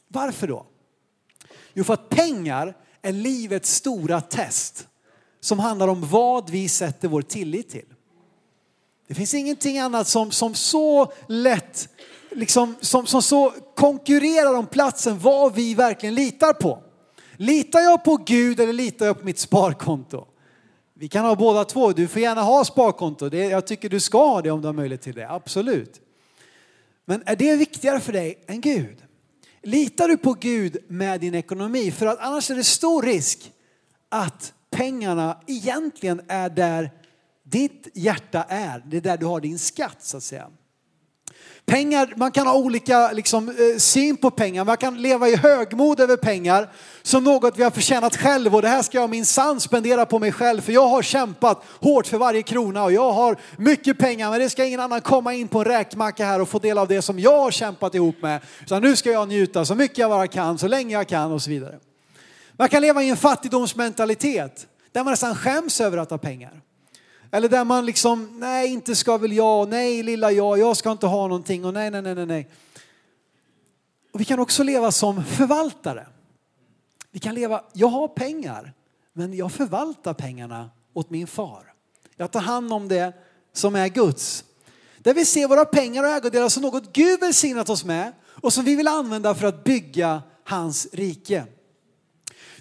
Varför 0.07 0.47
då? 0.47 0.65
Jo, 1.73 1.83
för 1.83 1.93
att 1.93 2.09
pengar 2.09 2.77
är 3.01 3.11
livets 3.11 3.73
stora 3.73 4.21
test 4.21 4.87
som 5.39 5.59
handlar 5.59 5.87
om 5.87 6.07
vad 6.07 6.49
vi 6.49 6.69
sätter 6.69 7.07
vår 7.07 7.21
tillit 7.21 7.69
till. 7.69 7.85
Det 9.07 9.15
finns 9.15 9.33
ingenting 9.33 9.79
annat 9.79 10.07
som, 10.07 10.31
som 10.31 10.55
så 10.55 11.13
lätt, 11.27 11.89
liksom, 12.31 12.75
som, 12.81 13.05
som 13.05 13.21
så 13.21 13.53
konkurrerar 13.75 14.53
om 14.53 14.67
platsen 14.67 15.19
vad 15.19 15.53
vi 15.53 15.73
verkligen 15.73 16.15
litar 16.15 16.53
på. 16.53 16.83
Litar 17.41 17.79
jag 17.79 18.03
på 18.03 18.17
Gud 18.17 18.59
eller 18.59 18.73
litar 18.73 19.05
jag 19.05 19.19
på 19.19 19.25
mitt 19.25 19.39
sparkonto? 19.39 20.27
Vi 20.93 21.07
kan 21.07 21.25
ha 21.25 21.35
båda 21.35 21.65
två. 21.65 21.91
Du 21.91 22.07
får 22.07 22.21
gärna 22.21 22.41
ha 22.41 22.65
sparkonto. 22.65 23.29
Det, 23.29 23.45
jag 23.45 23.67
tycker 23.67 23.89
du 23.89 23.99
ska 23.99 24.25
ha 24.25 24.41
det 24.41 24.51
om 24.51 24.61
du 24.61 24.67
har 24.67 24.73
möjlighet 24.73 25.01
till 25.01 25.15
det. 25.15 25.29
Absolut. 25.29 26.01
Men 27.05 27.23
är 27.25 27.35
det 27.35 27.55
viktigare 27.55 27.99
för 27.99 28.13
dig 28.13 28.43
än 28.47 28.61
Gud? 28.61 28.97
Litar 29.63 30.07
du 30.07 30.17
på 30.17 30.33
Gud 30.33 30.77
med 30.87 31.21
din 31.21 31.35
ekonomi? 31.35 31.91
För 31.91 32.05
att 32.05 32.19
annars 32.19 32.51
är 32.51 32.55
det 32.55 32.63
stor 32.63 33.03
risk 33.03 33.51
att 34.09 34.53
pengarna 34.69 35.41
egentligen 35.47 36.21
är 36.27 36.49
där 36.49 36.91
ditt 37.43 37.87
hjärta 37.93 38.43
är. 38.43 38.83
Det 38.85 38.97
är 38.97 39.01
där 39.01 39.17
du 39.17 39.25
har 39.25 39.41
din 39.41 39.59
skatt 39.59 39.97
så 39.99 40.17
att 40.17 40.23
säga. 40.23 40.49
Pengar, 41.69 42.13
man 42.15 42.31
kan 42.31 42.47
ha 42.47 42.55
olika 42.55 43.11
liksom, 43.11 43.49
eh, 43.49 43.77
syn 43.77 44.17
på 44.17 44.31
pengar. 44.31 44.65
Man 44.65 44.77
kan 44.77 45.01
leva 45.01 45.29
i 45.29 45.35
högmod 45.35 45.99
över 45.99 46.17
pengar 46.17 46.69
som 47.01 47.23
något 47.23 47.57
vi 47.57 47.63
har 47.63 47.71
förtjänat 47.71 48.17
själv 48.17 48.55
och 48.55 48.61
det 48.61 48.67
här 48.67 48.81
ska 48.81 48.97
jag 48.97 49.09
minsann 49.09 49.59
spendera 49.59 50.05
på 50.05 50.19
mig 50.19 50.31
själv 50.31 50.61
för 50.61 50.73
jag 50.73 50.87
har 50.87 51.01
kämpat 51.01 51.63
hårt 51.79 52.07
för 52.07 52.17
varje 52.17 52.41
krona 52.41 52.83
och 52.83 52.91
jag 52.91 53.11
har 53.11 53.37
mycket 53.57 53.97
pengar 53.97 54.31
men 54.31 54.39
det 54.39 54.49
ska 54.49 54.65
ingen 54.65 54.79
annan 54.79 55.01
komma 55.01 55.33
in 55.33 55.47
på 55.47 55.59
en 55.59 55.65
räkmacka 55.65 56.25
här 56.25 56.41
och 56.41 56.49
få 56.49 56.59
del 56.59 56.77
av 56.77 56.87
det 56.87 57.01
som 57.01 57.19
jag 57.19 57.37
har 57.37 57.51
kämpat 57.51 57.95
ihop 57.95 58.21
med. 58.21 58.41
Så 58.65 58.79
nu 58.79 58.95
ska 58.95 59.11
jag 59.11 59.27
njuta 59.27 59.65
så 59.65 59.75
mycket 59.75 59.97
jag 59.97 60.09
bara 60.09 60.27
kan, 60.27 60.57
så 60.57 60.67
länge 60.67 60.93
jag 60.93 61.07
kan 61.07 61.31
och 61.31 61.41
så 61.41 61.49
vidare. 61.49 61.79
Man 62.57 62.69
kan 62.69 62.81
leva 62.81 63.03
i 63.03 63.09
en 63.09 63.17
fattigdomsmentalitet 63.17 64.67
där 64.91 65.03
man 65.03 65.11
nästan 65.11 65.35
skäms 65.35 65.81
över 65.81 65.97
att 65.97 66.09
ha 66.09 66.17
pengar. 66.17 66.61
Eller 67.31 67.49
där 67.49 67.65
man 67.65 67.85
liksom, 67.85 68.39
nej 68.39 68.67
inte 68.67 68.95
ska 68.95 69.17
väl 69.17 69.33
jag, 69.33 69.69
nej 69.69 70.03
lilla 70.03 70.31
jag, 70.31 70.59
jag 70.59 70.77
ska 70.77 70.91
inte 70.91 71.07
ha 71.07 71.27
någonting 71.27 71.65
och 71.65 71.73
nej, 71.73 71.91
nej, 71.91 72.01
nej, 72.01 72.25
nej. 72.25 72.49
Och 74.13 74.21
vi 74.21 74.25
kan 74.25 74.39
också 74.39 74.63
leva 74.63 74.91
som 74.91 75.23
förvaltare. 75.23 76.07
Vi 77.11 77.19
kan 77.19 77.35
leva, 77.35 77.63
jag 77.73 77.87
har 77.87 78.07
pengar, 78.07 78.73
men 79.13 79.33
jag 79.33 79.51
förvaltar 79.51 80.13
pengarna 80.13 80.69
åt 80.93 81.09
min 81.09 81.27
far. 81.27 81.73
Jag 82.15 82.31
tar 82.31 82.39
hand 82.39 82.73
om 82.73 82.87
det 82.87 83.13
som 83.53 83.75
är 83.75 83.87
Guds. 83.87 84.43
Där 84.97 85.13
vi 85.13 85.25
ser 85.25 85.47
våra 85.47 85.65
pengar 85.65 86.03
och 86.03 86.09
ägodelar 86.09 86.49
som 86.49 86.63
något 86.63 86.93
Gud 86.93 87.19
välsignat 87.19 87.69
oss 87.69 87.85
med 87.85 88.13
och 88.25 88.53
som 88.53 88.63
vi 88.63 88.75
vill 88.75 88.87
använda 88.87 89.35
för 89.35 89.47
att 89.47 89.63
bygga 89.63 90.21
hans 90.43 90.87
rike. 90.91 91.45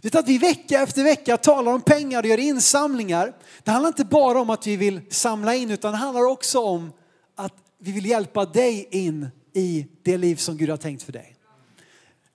Det 0.03 0.15
är 0.15 0.19
att 0.19 0.29
vi 0.29 0.39
vecka 0.39 0.83
efter 0.83 1.05
vecka 1.05 1.37
talar 1.37 1.73
om 1.73 1.81
pengar 1.81 2.23
och 2.23 2.29
gör 2.29 2.39
insamlingar. 2.39 3.33
Det 3.63 3.71
handlar 3.71 3.89
inte 3.89 4.05
bara 4.05 4.41
om 4.41 4.51
att 4.51 4.67
vi 4.67 4.77
vill 4.77 5.01
samla 5.11 5.55
in 5.55 5.71
utan 5.71 5.93
det 5.93 5.99
handlar 5.99 6.25
också 6.25 6.61
om 6.61 6.93
att 7.35 7.55
vi 7.79 7.93
vill 7.93 8.07
hjälpa 8.07 8.45
dig 8.45 8.89
in 8.91 9.29
i 9.53 9.87
det 10.03 10.17
liv 10.17 10.37
som 10.37 10.57
Gud 10.57 10.71
har 10.71 10.77
tänkt 10.77 11.03
för 11.03 11.13
dig. 11.13 11.37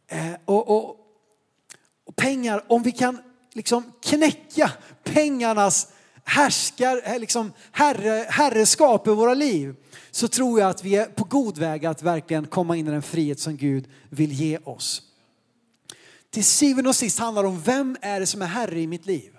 Eh, 0.08 0.34
och, 0.46 0.70
och, 0.70 0.98
och 2.06 2.16
pengar, 2.16 2.64
om 2.68 2.84
vi 2.84 2.92
kan 2.92 3.18
liksom 3.54 3.92
knäcka 4.04 4.72
pengarnas 5.04 5.88
härskar, 6.24 7.02
eh, 7.06 7.20
liksom 7.20 7.52
herre, 7.72 8.26
herreskap 8.30 9.08
i 9.08 9.12
våra 9.12 9.34
liv 9.34 9.76
så 10.12 10.28
tror 10.28 10.60
jag 10.60 10.70
att 10.70 10.84
vi 10.84 10.96
är 10.96 11.06
på 11.06 11.24
god 11.24 11.58
väg 11.58 11.86
att 11.86 12.02
verkligen 12.02 12.48
komma 12.48 12.78
in 12.78 12.88
i 12.88 12.92
den 12.92 13.02
frihet 13.02 13.40
som 13.40 13.58
Gud 13.58 13.88
vill 14.10 14.32
ge 14.32 14.58
oss 14.58 15.02
till 16.34 16.46
syvende 16.46 16.90
och 16.90 16.96
sist 16.96 17.20
handlar 17.20 17.44
om 17.44 17.62
vem 17.62 17.98
är 18.02 18.20
det 18.20 18.26
som 18.26 18.42
är 18.42 18.46
herre 18.46 18.80
i 18.80 18.88
mitt 18.88 19.06
liv. 19.06 19.32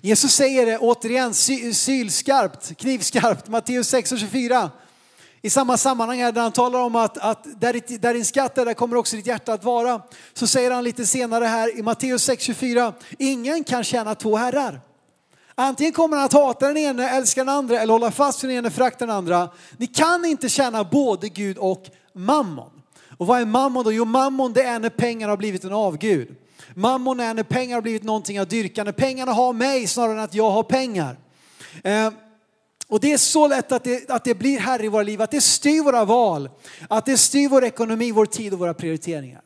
Jesus 0.00 0.32
säger 0.32 0.66
det 0.66 0.78
återigen 0.78 1.34
sylskarpt, 1.74 2.76
knivskarpt, 2.76 3.48
Matteus 3.48 3.88
6 3.88 4.12
och 4.12 4.18
24. 4.18 4.70
I 5.42 5.50
samma 5.50 5.76
sammanhang 5.76 6.18
där 6.18 6.40
han 6.40 6.52
talar 6.52 6.80
om 6.80 6.96
att, 6.96 7.18
att 7.18 7.60
där, 7.60 7.98
där 7.98 8.14
din 8.14 8.24
skatt 8.24 8.58
är, 8.58 8.64
där 8.64 8.74
kommer 8.74 8.96
också 8.96 9.16
ditt 9.16 9.26
hjärta 9.26 9.52
att 9.52 9.64
vara. 9.64 10.02
Så 10.34 10.46
säger 10.46 10.70
han 10.70 10.84
lite 10.84 11.06
senare 11.06 11.44
här 11.44 11.78
i 11.78 11.82
Matteus 11.82 12.28
6.24, 12.28 12.92
ingen 13.18 13.64
kan 13.64 13.84
tjäna 13.84 14.14
två 14.14 14.36
herrar. 14.36 14.80
Antingen 15.54 15.92
kommer 15.92 16.16
han 16.16 16.26
att 16.26 16.32
hata 16.32 16.66
den 16.66 16.76
ene, 16.76 17.10
älska 17.10 17.40
den 17.40 17.54
andra 17.54 17.80
eller 17.80 17.92
hålla 17.92 18.10
fast 18.10 18.44
vid 18.44 18.50
den 18.50 18.58
ene, 18.58 18.70
förakta 18.70 19.06
den 19.06 19.16
andra. 19.16 19.48
Ni 19.76 19.86
kan 19.86 20.24
inte 20.24 20.48
tjäna 20.48 20.84
både 20.84 21.28
Gud 21.28 21.58
och 21.58 21.84
mammon. 22.12 22.79
Och 23.20 23.26
vad 23.26 23.40
är 23.40 23.46
mammon 23.46 23.84
då? 23.84 23.92
Jo, 23.92 24.04
mammon 24.04 24.52
det 24.52 24.62
är 24.62 24.78
när 24.78 24.90
pengar 24.90 25.28
har 25.28 25.36
blivit 25.36 25.64
en 25.64 25.72
avgud. 25.72 26.36
Mammon 26.74 27.20
är 27.20 27.34
när 27.34 27.42
pengar 27.42 27.74
har 27.74 27.82
blivit 27.82 28.02
någonting 28.02 28.38
att 28.38 28.50
dyrka, 28.50 28.84
när 28.84 28.92
pengarna 28.92 29.32
har 29.32 29.52
mig 29.52 29.86
snarare 29.86 30.12
än 30.12 30.18
att 30.18 30.34
jag 30.34 30.50
har 30.50 30.62
pengar. 30.62 31.18
Eh, 31.84 32.10
och 32.88 33.00
det 33.00 33.12
är 33.12 33.18
så 33.18 33.48
lätt 33.48 33.72
att 33.72 33.84
det, 33.84 34.10
att 34.10 34.24
det 34.24 34.34
blir 34.34 34.58
här 34.58 34.84
i 34.84 34.88
våra 34.88 35.02
liv, 35.02 35.22
att 35.22 35.30
det 35.30 35.40
styr 35.40 35.82
våra 35.82 36.04
val, 36.04 36.50
att 36.88 37.06
det 37.06 37.16
styr 37.16 37.48
vår 37.48 37.64
ekonomi, 37.64 38.12
vår 38.12 38.26
tid 38.26 38.52
och 38.52 38.58
våra 38.58 38.74
prioriteringar. 38.74 39.42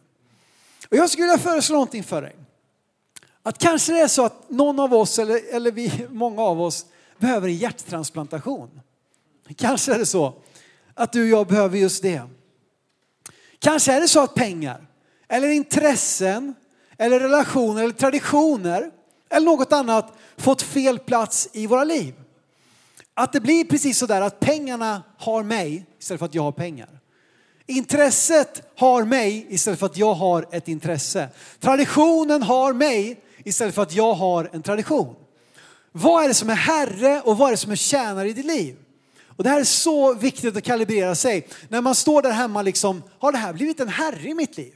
Och 0.91 0.97
jag 0.97 1.11
skulle 1.11 1.27
vilja 1.27 1.39
föreslå 1.39 1.75
någonting 1.75 2.05
för 2.05 2.23
dig. 2.23 2.37
Att 3.43 3.59
kanske 3.59 3.93
det 3.93 4.01
är 4.01 4.09
så 4.09 4.25
att 4.25 4.51
någon 4.51 4.81
av 4.81 4.95
oss, 4.95 5.19
eller, 5.19 5.55
eller 5.55 5.73
vi, 5.73 6.07
många 6.11 6.43
av 6.43 6.61
oss, 6.61 6.87
behöver 7.19 7.49
en 7.49 7.57
hjärttransplantation. 7.57 8.81
Kanske 9.57 9.95
är 9.95 9.99
det 9.99 10.07
så 10.07 10.35
att 10.95 11.13
du 11.13 11.23
och 11.23 11.39
jag 11.39 11.47
behöver 11.47 11.79
just 11.79 12.03
det. 12.03 12.23
Kanske 13.65 13.93
är 13.93 14.01
det 14.01 14.09
så 14.09 14.23
att 14.23 14.35
pengar 14.35 14.87
eller 15.29 15.49
intressen 15.49 16.55
eller 16.99 17.21
relationer 17.21 17.83
eller 17.83 17.93
traditioner 17.93 18.91
eller 19.31 19.47
något 19.47 19.73
annat 19.73 20.13
fått 20.37 20.63
fel 20.63 20.99
plats 20.99 21.49
i 21.53 21.67
våra 21.67 21.85
liv. 21.85 22.15
Att 23.15 23.33
det 23.33 23.41
blir 23.41 23.65
precis 23.65 23.99
sådär 23.99 24.21
att 24.21 24.41
pengarna 24.41 25.03
har 25.19 25.43
mig 25.43 25.87
istället 25.99 26.19
för 26.19 26.27
att 26.27 26.35
jag 26.35 26.43
har 26.43 26.53
pengar. 26.53 26.89
Intresset 27.67 28.63
har 28.77 29.05
mig 29.05 29.47
istället 29.49 29.79
för 29.79 29.87
att 29.87 29.97
jag 29.97 30.15
har 30.15 30.47
ett 30.51 30.69
intresse. 30.69 31.29
Traditionen 31.61 32.43
har 32.43 32.73
mig 32.73 33.21
istället 33.45 33.75
för 33.75 33.83
att 33.83 33.95
jag 33.95 34.15
har 34.15 34.51
en 34.53 34.63
tradition. 34.63 35.15
Vad 35.93 36.25
är 36.25 36.29
det 36.29 36.35
som 36.35 36.51
är 36.51 36.55
herre 36.55 37.21
och 37.21 37.39
vad 37.39 37.49
är 37.49 37.53
det 37.53 37.57
som 37.57 37.73
är 37.73 37.77
tjänare 37.77 38.29
i 38.29 38.33
ditt 38.33 38.47
liv? 38.47 38.77
Och 39.37 39.45
det 39.45 39.51
här 39.51 39.61
är 39.61 39.65
så 39.65 40.15
viktigt 40.15 40.57
att 40.57 40.65
kalibrera 40.65 41.15
sig. 41.15 41.49
När 41.69 41.81
man 41.81 41.95
står 41.95 42.23
där 42.23 42.31
hemma 42.31 42.63
liksom, 42.63 43.03
har 43.19 43.33
det 43.33 43.39
här 43.39 43.53
blivit 43.53 43.81
en 43.81 43.89
herre 43.89 44.29
i 44.29 44.35
mitt 44.35 44.57
liv? 44.57 44.75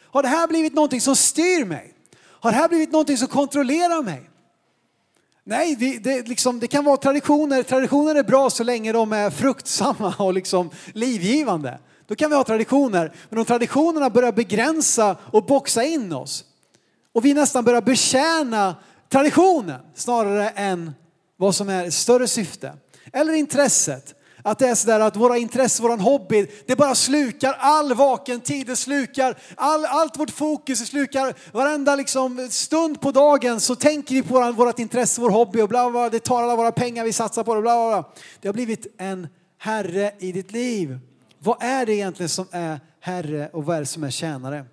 Har 0.00 0.22
det 0.22 0.28
här 0.28 0.48
blivit 0.48 0.74
någonting 0.74 1.00
som 1.00 1.16
styr 1.16 1.64
mig? 1.64 1.94
Har 2.24 2.50
det 2.50 2.56
här 2.56 2.68
blivit 2.68 2.92
någonting 2.92 3.16
som 3.16 3.28
kontrollerar 3.28 4.02
mig? 4.02 4.30
Nej, 5.44 5.76
det, 5.76 5.98
det, 5.98 6.28
liksom, 6.28 6.60
det 6.60 6.66
kan 6.66 6.84
vara 6.84 6.96
traditioner. 6.96 7.62
Traditioner 7.62 8.14
är 8.14 8.22
bra 8.22 8.50
så 8.50 8.64
länge 8.64 8.92
de 8.92 9.12
är 9.12 9.30
fruktsamma 9.30 10.14
och 10.18 10.34
liksom 10.34 10.70
livgivande. 10.92 11.78
Då 12.06 12.14
kan 12.14 12.30
vi 12.30 12.36
ha 12.36 12.44
traditioner. 12.44 13.12
Men 13.28 13.38
om 13.38 13.44
traditionerna 13.44 14.10
börjar 14.10 14.32
begränsa 14.32 15.16
och 15.30 15.46
boxa 15.46 15.84
in 15.84 16.12
oss 16.12 16.44
och 17.12 17.24
vi 17.24 17.34
nästan 17.34 17.64
börjar 17.64 17.82
betjäna 17.82 18.76
traditionen 19.08 19.80
snarare 19.94 20.48
än 20.48 20.92
vad 21.36 21.54
som 21.54 21.68
är 21.68 21.86
ett 21.86 21.94
större 21.94 22.28
syfte 22.28 22.72
eller 23.12 23.32
intresset. 23.32 24.14
Att 24.44 24.58
det 24.58 24.68
är 24.68 24.74
sådär 24.74 25.00
att 25.00 25.16
våra 25.16 25.38
intressen, 25.38 25.82
våran 25.82 26.00
hobby, 26.00 26.46
det 26.66 26.76
bara 26.76 26.94
slukar 26.94 27.56
all 27.58 27.94
vaken 27.94 28.40
tid, 28.40 28.66
det 28.66 28.76
slukar 28.76 29.38
all, 29.54 29.84
allt 29.84 30.18
vårt 30.18 30.30
fokus, 30.30 30.80
det 30.80 30.86
slukar 30.86 31.34
varenda 31.52 31.96
liksom 31.96 32.48
stund 32.50 33.00
på 33.00 33.10
dagen 33.10 33.60
så 33.60 33.74
tänker 33.74 34.14
vi 34.14 34.22
på 34.22 34.34
våran, 34.34 34.54
vårat 34.54 34.78
intresse, 34.78 35.20
vår 35.20 35.30
hobby 35.30 35.60
och 35.60 35.68
bla, 35.68 35.90
bla, 35.90 36.00
bla 36.00 36.08
det 36.08 36.18
tar 36.18 36.42
alla 36.42 36.56
våra 36.56 36.72
pengar 36.72 37.04
vi 37.04 37.12
satsar 37.12 37.44
på 37.44 37.54
det, 37.54 37.62
bla, 37.62 37.74
bla, 37.74 38.02
bla. 38.02 38.12
Det 38.40 38.48
har 38.48 38.52
blivit 38.52 38.86
en 38.98 39.28
herre 39.58 40.12
i 40.18 40.32
ditt 40.32 40.52
liv. 40.52 40.98
Vad 41.38 41.62
är 41.62 41.86
det 41.86 41.94
egentligen 41.94 42.28
som 42.28 42.46
är 42.50 42.80
herre 43.00 43.48
och 43.52 43.64
vad 43.64 43.76
är 43.76 43.80
det 43.80 43.86
som 43.86 44.04
är 44.04 44.10
tjänare? 44.10 44.64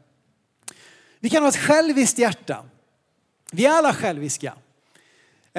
Vi 1.19 1.30
kan 1.30 1.43
ha 1.43 1.49
ett 1.49 1.58
själviskt 1.58 2.17
hjärta. 2.17 2.65
Vi 3.52 3.65
är 3.65 3.71
alla 3.71 3.93
själviska. 3.93 4.54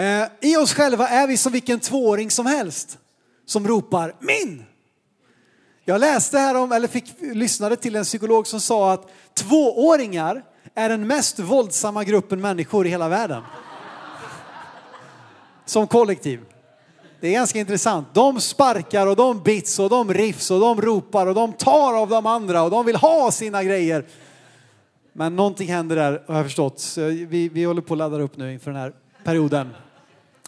Eh, 0.00 0.28
I 0.40 0.56
oss 0.56 0.74
själva 0.74 1.08
är 1.08 1.26
vi 1.26 1.36
som 1.36 1.52
vilken 1.52 1.80
tvååring 1.80 2.30
som 2.30 2.46
helst 2.46 2.98
som 3.46 3.68
ropar 3.68 4.14
min. 4.20 4.64
Jag 5.84 6.00
läste 6.00 6.38
här 6.38 6.54
om, 6.54 6.72
eller 6.72 6.88
fick, 6.88 7.14
lyssnade 7.20 7.76
till 7.76 7.96
en 7.96 8.04
psykolog 8.04 8.46
som 8.46 8.60
sa 8.60 8.92
att 8.92 9.08
tvååringar 9.34 10.42
är 10.74 10.88
den 10.88 11.06
mest 11.06 11.38
våldsamma 11.38 12.04
gruppen 12.04 12.40
människor 12.40 12.86
i 12.86 12.90
hela 12.90 13.08
världen. 13.08 13.42
Som 15.64 15.86
kollektiv. 15.86 16.40
Det 17.20 17.28
är 17.28 17.32
ganska 17.32 17.58
intressant. 17.58 18.08
De 18.12 18.40
sparkar 18.40 19.06
och 19.06 19.16
de 19.16 19.42
bits 19.42 19.78
och 19.78 19.90
de 19.90 20.14
riffs 20.14 20.50
och 20.50 20.60
de 20.60 20.82
ropar 20.82 21.26
och 21.26 21.34
de 21.34 21.52
tar 21.52 21.94
av 21.94 22.08
de 22.08 22.26
andra 22.26 22.62
och 22.62 22.70
de 22.70 22.86
vill 22.86 22.96
ha 22.96 23.30
sina 23.30 23.64
grejer. 23.64 24.04
Men 25.12 25.36
någonting 25.36 25.68
händer 25.68 25.96
där 25.96 26.22
har 26.26 26.36
jag 26.36 26.44
förstått. 26.44 26.80
Så 26.80 27.00
vi, 27.06 27.48
vi 27.48 27.64
håller 27.64 27.82
på 27.82 27.94
att 27.94 27.98
ladda 27.98 28.20
upp 28.20 28.36
nu 28.36 28.52
inför 28.52 28.70
den 28.70 28.80
här 28.80 28.92
perioden 29.24 29.70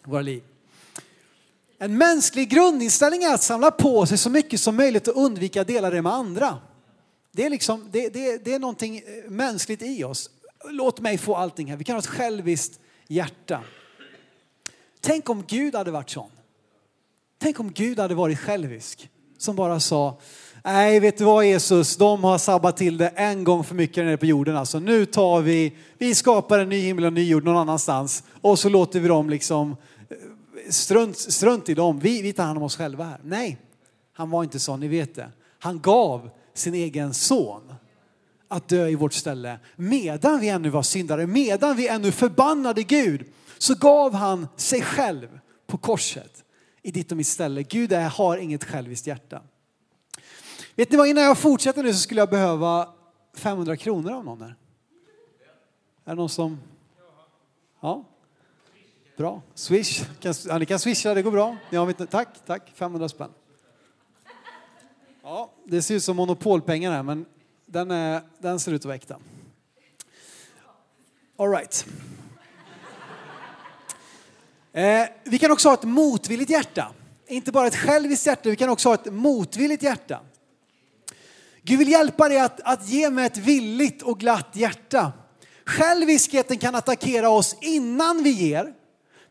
våra 0.05 0.23
liv. 0.23 0.43
En 1.79 1.99
mänsklig 1.99 2.51
grundinställning 2.51 3.23
är 3.23 3.35
att 3.35 3.43
samla 3.43 3.71
på 3.71 4.07
sig 4.07 4.19
så 4.19 4.31
mycket 4.31 4.61
som 4.61 4.77
möjligt 4.77 5.09
och 5.09 5.25
undvika 5.25 5.61
att 5.61 5.67
dela 5.67 5.91
det 5.91 6.03
med 6.03 6.12
andra. 6.12 6.59
Det 7.33 7.45
är, 7.45 7.51
liksom, 7.51 7.88
det, 7.93 8.09
det, 8.09 8.45
det 8.45 8.55
är 8.55 8.59
någonting 8.59 8.97
eh, 8.97 9.31
mänskligt 9.31 9.83
i 9.83 10.05
oss. 10.05 10.31
Låt 10.71 11.01
mig 11.01 11.19
få 11.19 11.37
allting 11.37 11.71
här. 11.71 11.77
Vi 11.77 11.85
kan 11.85 11.95
ha 11.95 11.99
ett 11.99 12.07
själviskt 12.07 12.81
hjärta. 13.09 13.61
Tänk 15.01 15.31
om 15.31 15.45
Gud 15.47 15.75
hade 15.75 15.91
varit 15.91 16.11
sån. 16.11 16.31
Tänk 17.38 17.61
om 17.61 17.73
Gud 17.73 17.99
hade 17.99 18.15
varit 18.15 18.38
självisk. 18.38 19.09
Som 19.38 19.57
bara 19.57 19.81
sa, 19.81 20.19
nej 20.65 21.01
vet 21.01 21.19
du 21.19 21.25
vad 21.25 21.47
Jesus, 21.47 21.97
de 21.97 22.25
har 22.25 22.38
sabbat 22.38 22.77
till 22.77 22.97
det 22.97 23.09
en 23.09 23.45
gång 23.45 23.65
för 23.65 23.75
mycket 23.75 24.05
nere 24.05 24.17
på 24.17 24.27
jorden. 24.27 24.57
Alltså 24.57 24.79
nu 24.79 25.07
tar 25.07 25.41
vi, 25.41 25.77
vi 25.99 26.15
skapar 26.15 26.59
en 26.59 26.69
ny 26.69 26.81
himmel 26.81 27.05
och 27.05 27.09
en 27.09 27.15
ny 27.15 27.29
jord 27.29 27.45
någon 27.45 27.57
annanstans 27.57 28.23
och 28.41 28.59
så 28.59 28.69
låter 28.69 29.01
vi 29.01 29.09
dem 29.09 29.31
liksom 29.31 29.77
strunt, 30.68 31.18
strunt 31.18 31.68
i 31.68 31.75
dem, 31.75 31.98
vi, 31.98 32.22
vi 32.22 32.33
tar 32.33 32.44
hand 32.44 32.59
om 32.59 32.62
oss 32.64 32.77
själva 32.77 33.05
här. 33.05 33.20
Nej, 33.25 33.59
han 34.12 34.31
var 34.31 34.44
inte 34.44 34.59
så, 34.59 34.77
ni 34.77 34.88
vet 34.88 35.14
det. 35.14 35.31
Han 35.59 35.81
gav 35.81 36.31
sin 36.55 36.75
egen 36.75 37.14
son 37.14 37.75
att 38.48 38.68
dö 38.68 38.88
i 38.88 38.94
vårt 38.94 39.12
ställe. 39.12 39.59
Medan 39.77 40.40
vi 40.40 40.48
ännu 40.48 40.68
var 40.68 40.83
syndare, 40.83 41.27
medan 41.27 41.77
vi 41.77 41.88
ännu 41.88 42.12
förbannade 42.12 42.83
Gud, 42.83 43.27
så 43.59 43.75
gav 43.75 44.14
han 44.14 44.48
sig 44.57 44.83
själv 44.83 45.38
på 45.66 45.79
korset 45.79 46.44
i 46.83 46.90
ditt 46.90 47.11
och 47.11 47.16
mitt 47.16 47.27
ställe. 47.27 47.62
Gud 47.62 47.92
är, 47.92 48.09
har 48.09 48.37
inget 48.37 48.64
själviskt 48.64 49.07
hjärta. 49.07 49.42
Vet 50.75 50.90
ni 50.90 50.96
vad, 50.96 51.09
innan 51.09 51.25
jag 51.25 51.38
fortsätter 51.38 51.83
nu 51.83 51.92
så 51.92 51.98
skulle 51.98 52.20
jag 52.20 52.31
behöva 52.31 52.88
500 53.35 53.77
kronor 53.77 54.12
av 54.12 54.25
någon 54.25 54.42
här. 54.42 54.57
Är 56.05 56.11
det 56.11 56.14
någon 56.14 56.29
som... 56.29 56.61
Ja, 57.81 58.05
Bra. 59.16 59.42
Swish. 59.55 60.05
ja, 60.20 60.59
ni 60.59 60.66
kan 60.66 60.79
swisha, 60.79 61.14
det 61.14 61.22
går 61.22 61.31
bra. 61.31 61.57
Ni 61.70 61.79
har 61.79 61.87
mitt, 61.87 62.11
tack, 62.11 62.29
tack. 62.46 62.72
500 62.75 63.09
spänn. 63.09 63.31
Ja, 65.22 65.51
det 65.64 65.83
ser 65.83 65.94
ut 65.94 66.05
som 66.05 66.16
monopolpengar 66.16 66.92
här, 66.92 67.03
men 67.03 67.27
den, 67.66 67.90
är, 67.90 68.22
den 68.38 68.61
ser 68.61 68.72
ut 68.72 68.81
att 68.81 68.85
vara 68.85 68.94
äkta. 68.94 69.18
All 71.37 71.51
right. 71.51 71.87
Eh, 74.72 75.05
vi 75.25 75.38
kan 75.38 75.51
också 75.51 75.68
ha 75.68 75.75
ett 75.75 75.85
motvilligt 75.85 76.51
hjärta. 76.51 76.92
Inte 77.27 77.53
bara 77.53 77.66
ett 77.66 77.77
själviskt 77.77 78.27
hjärta, 78.27 78.51
vi 78.51 78.57
kan 78.57 78.68
också 78.68 78.88
ha 78.88 78.94
ett 78.94 79.12
motvilligt 79.12 79.83
hjärta. 79.83 80.20
Gud 81.62 81.79
vill 81.79 81.88
hjälpa 81.88 82.29
dig 82.29 82.38
att, 82.40 82.61
att 82.61 82.88
ge 82.88 83.11
mig 83.11 83.27
ett 83.27 83.37
villigt 83.37 84.03
och 84.03 84.20
glatt 84.20 84.48
hjärta. 84.53 85.12
Själviskheten 85.64 86.59
kan 86.59 86.75
attackera 86.75 87.29
oss 87.29 87.57
innan 87.61 88.22
vi 88.22 88.31
ger. 88.31 88.75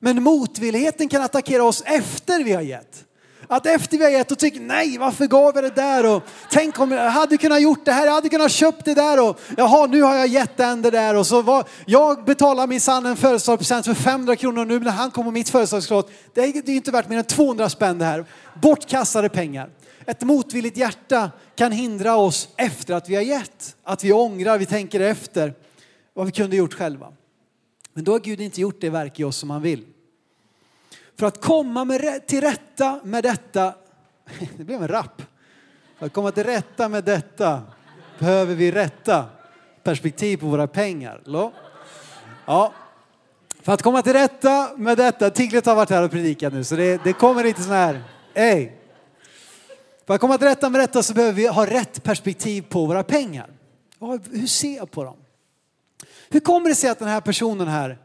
Men 0.03 0.23
motvilligheten 0.23 1.09
kan 1.09 1.21
attackera 1.21 1.63
oss 1.63 1.83
efter 1.85 2.43
vi 2.43 2.53
har 2.53 2.61
gett. 2.61 3.05
Att 3.47 3.65
efter 3.65 3.97
vi 3.97 4.03
har 4.03 4.11
gett 4.11 4.31
och 4.31 4.39
tycker 4.39 4.59
nej 4.59 4.97
varför 4.97 5.27
gav 5.27 5.51
jag 5.55 5.63
det 5.63 5.75
där 5.75 6.15
och 6.15 6.23
tänk 6.49 6.79
om 6.79 6.91
jag 6.91 7.11
hade 7.11 7.37
kunnat 7.37 7.61
gjort 7.61 7.85
det 7.85 7.91
här, 7.91 8.05
jag 8.05 8.13
hade 8.13 8.29
kunnat 8.29 8.51
köpt 8.51 8.85
det 8.85 8.93
där 8.93 9.29
och 9.29 9.39
jaha 9.57 9.87
nu 9.87 10.01
har 10.01 10.15
jag 10.15 10.27
gett 10.27 10.57
den 10.57 10.81
det 10.81 10.91
där 10.91 11.15
och 11.15 11.27
så 11.27 11.41
var, 11.41 11.65
jag 11.85 12.25
betalar 12.25 12.67
min 12.67 12.81
sann 12.81 13.05
en 13.05 13.17
födelsedagspresent 13.17 13.85
för 13.85 13.93
500 13.93 14.35
kronor 14.35 14.61
och 14.61 14.67
nu 14.67 14.79
när 14.79 14.91
han 14.91 15.11
kommer 15.11 15.31
mitt 15.31 15.49
födelsedagsklot, 15.49 16.11
det 16.33 16.41
är, 16.41 16.69
ju 16.69 16.75
inte 16.75 16.91
värt 16.91 17.09
mer 17.09 17.17
än 17.17 17.23
200 17.23 17.69
spänn 17.69 17.99
det 17.99 18.05
här. 18.05 18.25
Bortkastade 18.61 19.29
pengar. 19.29 19.69
Ett 20.05 20.21
motvilligt 20.21 20.77
hjärta 20.77 21.31
kan 21.55 21.71
hindra 21.71 22.15
oss 22.15 22.49
efter 22.55 22.93
att 22.93 23.09
vi 23.09 23.15
har 23.15 23.21
gett. 23.21 23.75
Att 23.83 24.03
vi 24.03 24.13
ångrar, 24.13 24.57
vi 24.57 24.65
tänker 24.65 24.99
efter 24.99 25.53
vad 26.13 26.25
vi 26.25 26.31
kunde 26.31 26.55
gjort 26.55 26.73
själva. 26.73 27.07
Men 27.93 28.03
då 28.03 28.11
har 28.11 28.19
Gud 28.19 28.41
inte 28.41 28.61
gjort 28.61 28.81
det 28.81 28.89
verk 28.89 29.19
i 29.19 29.23
oss 29.23 29.37
som 29.37 29.49
han 29.49 29.61
vill. 29.61 29.85
För 31.21 31.27
att 31.27 31.41
komma 31.41 31.85
med, 31.85 32.27
till 32.27 32.41
rätta 32.41 32.99
med 33.03 33.23
detta, 33.23 33.73
det 34.57 34.63
blev 34.63 34.81
en 34.81 34.87
rapp. 34.87 35.21
För 35.99 36.05
att 36.05 36.13
komma 36.13 36.31
till 36.31 36.43
rätta 36.43 36.89
med 36.89 37.03
detta 37.03 37.61
behöver 38.19 38.55
vi 38.55 38.71
rätta 38.71 39.25
perspektiv 39.83 40.37
på 40.37 40.45
våra 40.45 40.67
pengar. 40.67 41.21
Ja. 42.45 42.73
För 43.61 43.71
att 43.71 43.81
komma 43.81 44.01
till 44.01 44.13
rätta 44.13 44.71
med 44.77 44.97
detta, 44.97 45.29
Tiglet 45.29 45.65
har 45.65 45.75
varit 45.75 45.89
här 45.89 46.03
och 46.03 46.11
predikat 46.11 46.53
nu 46.53 46.63
så 46.63 46.75
det, 46.75 47.03
det 47.03 47.13
kommer 47.13 47.43
inte 47.43 47.61
sån 47.61 47.71
här, 47.73 48.03
hej. 48.33 48.79
För 50.07 50.13
att 50.13 50.21
komma 50.21 50.37
till 50.37 50.47
rätta 50.47 50.69
med 50.69 50.81
detta 50.81 51.03
så 51.03 51.13
behöver 51.13 51.33
vi 51.33 51.47
ha 51.47 51.65
rätt 51.65 52.03
perspektiv 52.03 52.61
på 52.61 52.85
våra 52.85 53.03
pengar. 53.03 53.49
Hur 54.31 54.47
ser 54.47 54.77
jag 54.77 54.91
på 54.91 55.03
dem? 55.03 55.17
Hur 56.29 56.39
kommer 56.39 56.69
det 56.69 56.75
sig 56.75 56.89
att 56.89 56.99
den 56.99 57.07
här 57.07 57.21
personen 57.21 57.67
här 57.67 57.97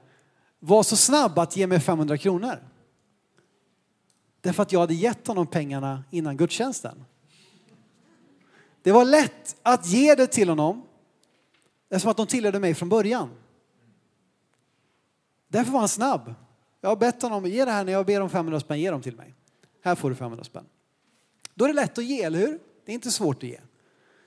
var 0.61 0.83
så 0.83 0.97
snabb 0.97 1.39
att 1.39 1.57
ge 1.57 1.67
mig 1.67 1.81
500 1.81 2.19
kronor? 2.19 2.76
Därför 4.47 4.63
att 4.63 4.73
jag 4.73 4.81
hade 4.81 4.95
gett 4.95 5.27
honom 5.27 5.47
pengarna 5.47 6.05
innan 6.11 6.37
gudstjänsten. 6.37 7.05
Det 8.83 8.93
var 8.93 9.05
lätt 9.05 9.57
att 9.63 9.87
ge 9.87 10.15
det 10.15 10.27
till 10.27 10.49
honom 10.49 10.83
eftersom 11.89 12.11
att 12.11 12.17
de 12.17 12.27
tillhörde 12.27 12.61
mig 12.61 12.75
från 12.75 12.89
början. 12.89 13.31
Därför 15.49 15.73
var 15.73 15.79
han 15.81 15.89
snabb. 15.89 16.35
Jag 16.81 16.89
har 16.89 16.97
bett 16.97 17.23
honom, 17.23 17.47
ge 17.47 17.65
det 17.65 17.71
här 17.71 17.85
när 17.85 17.93
jag 17.93 18.07
ber 18.07 18.21
om 18.21 18.31
500 18.31 18.61
spänn, 18.61 18.81
ge 18.81 18.91
dem 18.91 19.03
till 19.03 19.17
mig. 19.17 19.35
Här 19.83 19.95
får 19.95 20.11
du 20.11 20.17
500 20.17 20.45
spänn. 20.45 20.67
Då 21.55 21.65
är 21.65 21.69
det 21.69 21.75
lätt 21.75 21.99
att 21.99 22.05
ge, 22.05 22.23
eller 22.23 22.39
hur? 22.39 22.59
Det 22.85 22.93
är 22.93 22.95
inte 22.95 23.11
svårt 23.11 23.37
att 23.37 23.49
ge. 23.49 23.61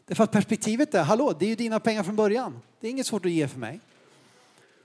Därför 0.06 0.24
att 0.24 0.32
perspektivet 0.32 0.94
är, 0.94 1.04
hallå, 1.04 1.34
det 1.40 1.46
är 1.46 1.50
ju 1.50 1.56
dina 1.56 1.80
pengar 1.80 2.04
från 2.04 2.16
början. 2.16 2.60
Det 2.80 2.88
är 2.88 2.92
inget 2.92 3.08
svårt 3.08 3.26
att 3.26 3.32
ge 3.32 3.48
för 3.48 3.60
mig. 3.60 3.80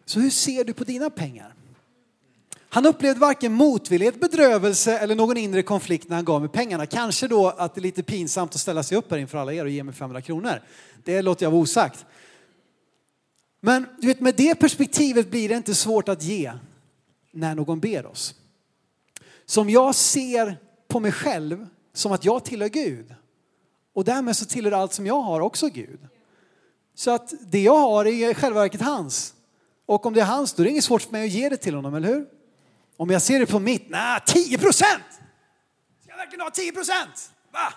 Så 0.05 0.21
hur 0.21 0.31
ser 0.31 0.65
du 0.65 0.73
på 0.73 0.85
dina 0.85 1.11
pengar? 1.11 1.55
Han 2.75 2.87
upplevde 2.87 3.21
varken 3.21 3.53
motvillighet, 3.53 4.21
bedrövelse 4.21 4.99
eller 4.99 5.15
någon 5.15 5.37
inre 5.37 5.63
konflikt 5.63 6.09
när 6.09 6.17
han 6.17 6.25
gav 6.25 6.41
mig 6.41 6.51
pengarna. 6.51 6.87
Kanske 6.87 7.29
då 7.29 7.49
att 7.49 7.75
det 7.75 7.79
är 7.79 7.83
lite 7.83 8.03
pinsamt 8.03 8.55
att 8.55 8.61
ställa 8.61 8.83
sig 8.83 8.99
upp 8.99 9.11
här 9.11 9.19
inför 9.19 9.39
alla 9.39 9.53
er 9.53 9.65
och 9.65 9.71
ge 9.71 9.83
mig 9.83 9.95
500 9.95 10.23
kronor. 10.23 10.63
Det 11.05 11.23
låter 11.23 11.47
jag 11.47 11.51
vara 11.51 11.61
osagt. 11.61 12.07
Men 13.61 13.87
du 14.01 14.07
vet, 14.07 14.21
med 14.21 14.35
det 14.35 14.55
perspektivet 14.55 15.31
blir 15.31 15.49
det 15.49 15.55
inte 15.55 15.75
svårt 15.75 16.09
att 16.09 16.23
ge 16.23 16.53
när 17.31 17.55
någon 17.55 17.81
ber 17.81 18.07
oss. 18.07 18.35
Som 19.47 19.71
jag 19.71 19.95
ser 19.95 20.59
på 20.89 21.01
mig 21.01 21.13
själv 21.13 21.67
som 21.93 22.13
att 22.13 22.25
jag 22.25 22.45
tillhör 22.45 22.69
Gud. 22.69 23.15
Och 23.93 24.05
därmed 24.05 24.37
så 24.37 24.45
tillhör 24.45 24.73
allt 24.73 24.93
som 24.93 25.07
jag 25.07 25.21
har 25.21 25.41
också 25.41 25.69
Gud. 25.69 26.01
Så 26.95 27.11
att 27.11 27.35
det 27.41 27.63
jag 27.63 27.79
har 27.79 28.05
är 28.05 28.31
i 28.31 28.35
själva 28.35 28.61
verket 28.61 28.81
hans. 28.81 29.35
Och 29.87 30.07
om 30.07 30.15
det 30.15 30.21
är 30.21 30.25
hans 30.25 30.53
då 30.53 30.63
är 30.63 30.65
det 30.65 30.71
inget 30.71 30.85
svårt 30.85 31.03
för 31.03 31.13
mig 31.13 31.25
att 31.25 31.33
ge 31.33 31.49
det 31.49 31.57
till 31.57 31.75
honom, 31.75 31.95
eller 31.95 32.09
hur? 32.09 32.34
Om 32.97 33.11
jag 33.11 33.23
ser 33.23 33.39
det 33.39 33.47
på 33.47 33.61
mitt, 33.61 33.89
nej 33.89 34.21
10 34.27 34.59
procent! 34.59 35.03
Ska 36.03 36.11
jag 36.11 36.17
verkligen 36.17 36.41
ha 36.41 36.51
10 36.51 36.73
procent? 36.73 37.33
Va? 37.53 37.73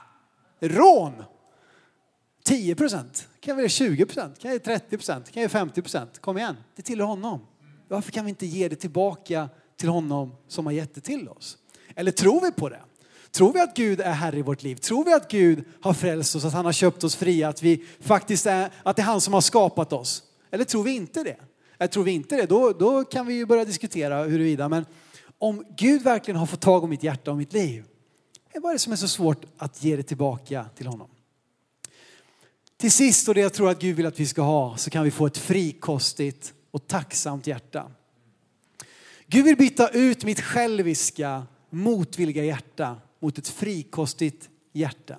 Rån! 0.59 1.23
10 2.43 2.75
procent? 2.75 3.27
Kan 3.39 3.55
jag 3.55 3.63
ge 3.63 3.69
20 3.69 4.05
procent? 4.05 4.39
Kan 4.39 4.51
jag 4.51 4.63
30 4.63 4.97
procent? 4.97 5.31
Kan 5.31 5.41
jag 5.41 5.51
50 5.51 5.81
procent? 5.81 6.21
Kom 6.21 6.37
igen, 6.37 6.57
det 6.75 6.81
tillhör 6.81 7.07
honom. 7.07 7.47
Varför 7.87 8.11
kan 8.11 8.25
vi 8.25 8.29
inte 8.29 8.45
ge 8.45 8.67
det 8.67 8.75
tillbaka 8.75 9.49
till 9.77 9.89
honom 9.89 10.35
som 10.47 10.65
har 10.65 10.73
gett 10.73 10.95
det 10.95 11.01
till 11.01 11.29
oss? 11.29 11.57
Eller 11.95 12.11
tror 12.11 12.41
vi 12.41 12.51
på 12.51 12.69
det? 12.69 12.81
Tror 13.31 13.53
vi 13.53 13.59
att 13.59 13.75
Gud 13.75 14.01
är 14.01 14.11
Herre 14.11 14.37
i 14.37 14.41
vårt 14.41 14.63
liv? 14.63 14.75
Tror 14.75 15.05
vi 15.05 15.13
att 15.13 15.31
Gud 15.31 15.63
har 15.81 15.93
frälst 15.93 16.35
oss, 16.35 16.45
att 16.45 16.53
han 16.53 16.65
har 16.65 16.71
köpt 16.71 17.03
oss 17.03 17.15
fria, 17.15 17.49
att 17.49 17.63
vi 17.63 17.85
faktiskt 17.99 18.45
är, 18.45 18.69
att 18.83 18.95
det 18.95 19.01
är 19.01 19.05
han 19.05 19.21
som 19.21 19.33
har 19.33 19.41
skapat 19.41 19.93
oss? 19.93 20.23
Eller 20.51 20.63
tror 20.63 20.83
vi 20.83 20.95
inte 20.95 21.23
det? 21.23 21.37
Eller 21.77 21.87
tror 21.87 22.03
vi 22.03 22.11
inte 22.11 22.35
det, 22.35 22.45
då, 22.45 22.71
då 22.71 23.03
kan 23.03 23.25
vi 23.25 23.33
ju 23.33 23.45
börja 23.45 23.65
diskutera 23.65 24.23
huruvida, 24.23 24.69
men 24.69 24.85
om 25.39 25.65
Gud 25.77 26.01
verkligen 26.01 26.39
har 26.39 26.45
fått 26.45 26.61
tag 26.61 26.83
om 26.83 26.89
mitt 26.89 27.03
hjärta 27.03 27.31
och 27.31 27.37
mitt 27.37 27.53
liv 27.53 27.85
vad 28.59 28.71
är 28.71 28.75
det 28.75 28.79
som 28.79 28.93
är 28.93 28.97
så 28.97 29.07
svårt 29.07 29.45
att 29.57 29.83
ge 29.83 29.95
det 29.95 30.03
tillbaka 30.03 30.65
till 30.75 30.87
honom? 30.87 31.09
Till 32.77 32.91
sist, 32.91 33.27
och 33.27 33.35
det 33.35 33.41
jag 33.41 33.53
tror 33.53 33.69
att 33.69 33.79
Gud 33.79 33.95
vill 33.95 34.05
att 34.05 34.19
vi 34.19 34.25
ska 34.25 34.41
ha, 34.41 34.77
så 34.77 34.89
kan 34.89 35.03
vi 35.03 35.11
få 35.11 35.25
ett 35.25 35.37
frikostigt 35.37 36.53
och 36.71 36.87
tacksamt 36.87 37.47
hjärta. 37.47 37.91
Gud 39.27 39.45
vill 39.45 39.57
byta 39.57 39.89
ut 39.89 40.23
mitt 40.23 40.41
själviska, 40.41 41.43
motvilliga 41.69 42.43
hjärta 42.43 42.95
mot 43.19 43.37
ett 43.37 43.47
frikostigt 43.47 44.49
hjärta. 44.73 45.17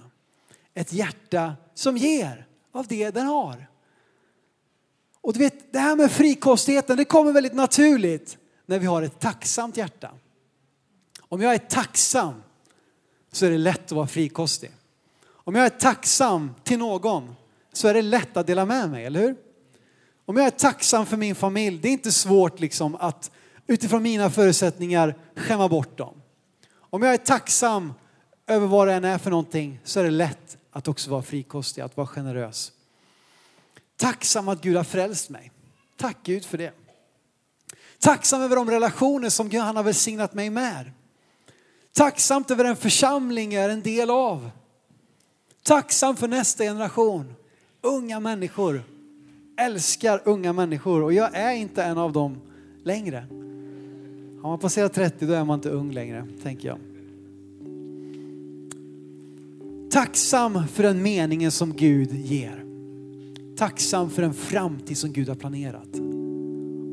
Ett 0.74 0.92
hjärta 0.92 1.56
som 1.74 1.96
ger 1.96 2.46
av 2.72 2.86
det 2.86 3.10
den 3.10 3.26
har. 3.26 3.70
Och 5.20 5.32
du 5.32 5.38
vet, 5.38 5.72
det 5.72 5.78
här 5.78 5.96
med 5.96 6.12
frikostigheten, 6.12 6.96
det 6.96 7.04
kommer 7.04 7.32
väldigt 7.32 7.54
naturligt 7.54 8.38
när 8.68 8.78
vi 8.78 8.86
har 8.86 9.02
ett 9.02 9.20
tacksamt 9.20 9.76
hjärta. 9.76 10.10
Om 11.20 11.40
jag 11.40 11.54
är 11.54 11.58
tacksam 11.58 12.42
så 13.32 13.46
är 13.46 13.50
det 13.50 13.58
lätt 13.58 13.84
att 13.84 13.92
vara 13.92 14.06
frikostig. 14.06 14.70
Om 15.26 15.54
jag 15.54 15.66
är 15.66 15.70
tacksam 15.70 16.54
till 16.64 16.78
någon 16.78 17.34
så 17.72 17.88
är 17.88 17.94
det 17.94 18.02
lätt 18.02 18.36
att 18.36 18.46
dela 18.46 18.64
med 18.64 18.90
mig, 18.90 19.04
eller 19.04 19.20
hur? 19.20 19.36
Om 20.24 20.36
jag 20.36 20.46
är 20.46 20.50
tacksam 20.50 21.06
för 21.06 21.16
min 21.16 21.34
familj, 21.34 21.78
det 21.78 21.88
är 21.88 21.92
inte 21.92 22.12
svårt 22.12 22.60
liksom 22.60 22.94
att 22.94 23.30
utifrån 23.66 24.02
mina 24.02 24.30
förutsättningar 24.30 25.14
skämma 25.36 25.68
bort 25.68 25.98
dem. 25.98 26.22
Om 26.70 27.02
jag 27.02 27.14
är 27.14 27.18
tacksam 27.18 27.92
över 28.46 28.66
vad 28.66 28.88
det 28.88 28.94
än 28.94 29.04
är 29.04 29.18
för 29.18 29.30
någonting 29.30 29.80
så 29.84 30.00
är 30.00 30.04
det 30.04 30.10
lätt 30.10 30.58
att 30.70 30.88
också 30.88 31.10
vara 31.10 31.22
frikostig, 31.22 31.82
att 31.82 31.96
vara 31.96 32.06
generös. 32.06 32.72
Tacksam 33.96 34.48
att 34.48 34.60
Gud 34.60 34.76
har 34.76 34.84
frälst 34.84 35.30
mig. 35.30 35.52
Tack 35.96 36.16
Gud 36.22 36.44
för 36.44 36.58
det. 36.58 36.72
Tacksam 38.00 38.42
över 38.42 38.56
de 38.56 38.70
relationer 38.70 39.28
som 39.28 39.50
han 39.52 39.76
har 39.76 39.82
välsignat 39.82 40.34
mig 40.34 40.50
med. 40.50 40.90
Tacksamt 41.92 42.50
över 42.50 42.64
den 42.64 42.76
församling 42.76 43.52
jag 43.52 43.64
är 43.64 43.68
en 43.68 43.82
del 43.82 44.10
av. 44.10 44.50
Tacksam 45.62 46.16
för 46.16 46.28
nästa 46.28 46.64
generation. 46.64 47.34
Unga 47.82 48.20
människor. 48.20 48.82
Älskar 49.60 50.22
unga 50.24 50.52
människor 50.52 51.02
och 51.02 51.12
jag 51.12 51.34
är 51.34 51.52
inte 51.52 51.82
en 51.82 51.98
av 51.98 52.12
dem 52.12 52.40
längre. 52.84 53.26
Har 54.42 54.50
man 54.50 54.58
passerat 54.58 54.94
30 54.94 55.26
då 55.26 55.32
är 55.32 55.44
man 55.44 55.58
inte 55.58 55.70
ung 55.70 55.92
längre, 55.92 56.26
tänker 56.42 56.68
jag. 56.68 56.78
Tacksam 59.90 60.68
för 60.68 60.82
den 60.82 61.02
meningen 61.02 61.52
som 61.52 61.76
Gud 61.76 62.12
ger. 62.12 62.64
Tacksam 63.56 64.10
för 64.10 64.22
den 64.22 64.34
framtid 64.34 64.98
som 64.98 65.12
Gud 65.12 65.28
har 65.28 65.36
planerat. 65.36 66.07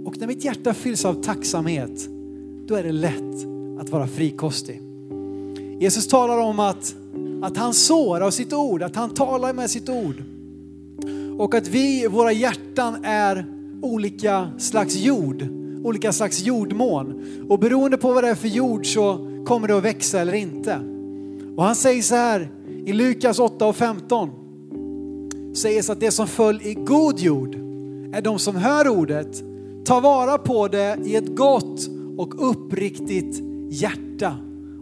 Och 0.06 0.18
när 0.18 0.28
mitt 0.28 0.46
hjärta 0.46 0.74
fylls 0.74 1.06
av 1.06 1.14
tacksamhet, 1.14 2.10
då 2.68 2.76
är 2.76 2.84
det 2.84 2.92
lätt 2.92 3.46
att 3.80 3.90
vara 3.90 4.08
frikostig. 4.08 4.82
Jesus 5.80 6.08
talar 6.08 6.38
om 6.38 6.60
att, 6.60 6.96
att 7.42 7.58
han 7.58 7.74
sår 7.74 8.22
av 8.22 8.32
sitt 8.32 8.54
ord, 8.54 8.84
att 8.84 8.96
han 8.96 9.10
talar 9.10 9.54
med 9.54 9.70
sitt 9.70 9.90
ord. 9.90 10.24
Och 11.38 11.56
att 11.56 11.68
vi, 11.68 12.08
våra 12.08 12.32
hjärtan 12.32 12.96
är 13.04 13.46
olika 13.82 14.50
slags 14.58 14.96
jord, 14.96 15.48
olika 15.84 16.14
slags 16.14 16.44
jordmån. 16.44 17.26
Och 17.50 17.60
beroende 17.60 17.98
på 17.98 18.14
vad 18.14 18.24
det 18.24 18.30
är 18.30 18.36
för 18.36 18.48
jord 18.48 18.86
så 18.86 19.18
kommer 19.46 19.68
det 19.68 19.78
att 19.78 19.84
växa 19.84 20.22
eller 20.22 20.34
inte. 20.34 20.80
Och 21.56 21.64
han 21.64 21.76
säger 21.76 22.02
så 22.02 22.16
här 22.16 22.50
i 22.86 22.94
Lukas 22.94 23.40
8 23.40 23.66
och 23.66 23.76
15. 23.76 24.30
Sägs 25.56 25.90
att 25.90 26.00
det 26.00 26.12
som 26.12 26.28
föll 26.28 26.62
i 26.62 26.74
god 26.74 27.20
jord 27.20 27.56
är 28.14 28.22
de 28.22 28.40
som 28.40 28.56
hör 28.56 28.88
ordet, 28.88 29.44
Ta 29.86 30.00
vara 30.00 30.38
på 30.38 30.68
det 30.68 30.98
i 31.06 31.16
ett 31.16 31.36
gott 31.36 31.90
och 32.18 32.50
uppriktigt 32.50 33.42
hjärta 33.70 34.38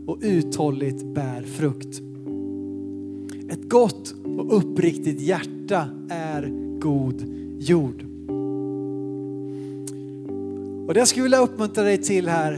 och 0.05 0.17
uthålligt 0.21 1.03
bär 1.03 1.41
frukt. 1.41 2.01
Ett 3.49 3.69
gott 3.69 4.15
och 4.37 4.57
uppriktigt 4.57 5.21
hjärta 5.21 5.87
är 6.09 6.51
god 6.79 7.25
jord. 7.59 8.05
Och 10.87 10.93
det 10.93 10.99
jag 10.99 11.07
skulle 11.07 11.23
vilja 11.23 11.41
uppmuntra 11.41 11.83
dig 11.83 11.97
till 11.97 12.27
här 12.27 12.51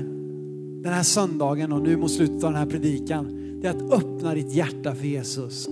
den 0.84 0.94
här 0.94 1.04
söndagen 1.04 1.72
och 1.72 1.82
nu 1.82 1.98
mot 1.98 2.12
slutet 2.12 2.44
av 2.44 2.52
den 2.52 2.60
här 2.60 2.70
predikan, 2.70 3.28
det 3.62 3.68
är 3.68 3.72
att 3.72 3.94
öppna 3.94 4.34
ditt 4.34 4.54
hjärta 4.54 4.96
för 4.96 5.06
Jesus. 5.06 5.70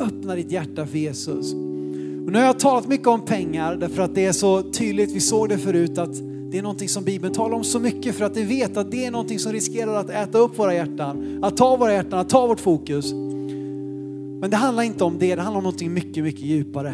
Öppna 0.00 0.34
ditt 0.34 0.52
hjärta 0.52 0.86
för 0.86 0.98
Jesus. 0.98 1.54
Och 2.26 2.32
nu 2.32 2.38
har 2.38 2.46
jag 2.46 2.58
talat 2.58 2.88
mycket 2.88 3.06
om 3.06 3.24
pengar 3.24 3.76
därför 3.76 4.02
att 4.02 4.14
det 4.14 4.24
är 4.24 4.32
så 4.32 4.62
tydligt, 4.62 5.12
vi 5.12 5.20
såg 5.20 5.48
det 5.48 5.58
förut, 5.58 5.98
att 5.98 6.14
det 6.50 6.58
är 6.58 6.62
någonting 6.62 6.88
som 6.88 7.04
Bibeln 7.04 7.34
talar 7.34 7.56
om 7.56 7.64
så 7.64 7.80
mycket 7.80 8.14
för 8.14 8.24
att 8.24 8.36
vi 8.36 8.42
vet 8.42 8.76
att 8.76 8.90
det 8.90 9.04
är 9.04 9.10
någonting 9.10 9.38
som 9.38 9.52
riskerar 9.52 9.94
att 9.94 10.10
äta 10.10 10.38
upp 10.38 10.58
våra 10.58 10.74
hjärtan, 10.74 11.38
att 11.42 11.56
ta 11.56 11.76
våra 11.76 11.92
hjärtan, 11.92 12.18
att 12.18 12.28
ta 12.28 12.46
vårt 12.46 12.60
fokus. 12.60 13.12
Men 14.40 14.50
det 14.50 14.56
handlar 14.56 14.82
inte 14.82 15.04
om 15.04 15.18
det, 15.18 15.34
det 15.34 15.42
handlar 15.42 15.58
om 15.58 15.64
någonting 15.64 15.94
mycket, 15.94 16.24
mycket 16.24 16.42
djupare. 16.42 16.92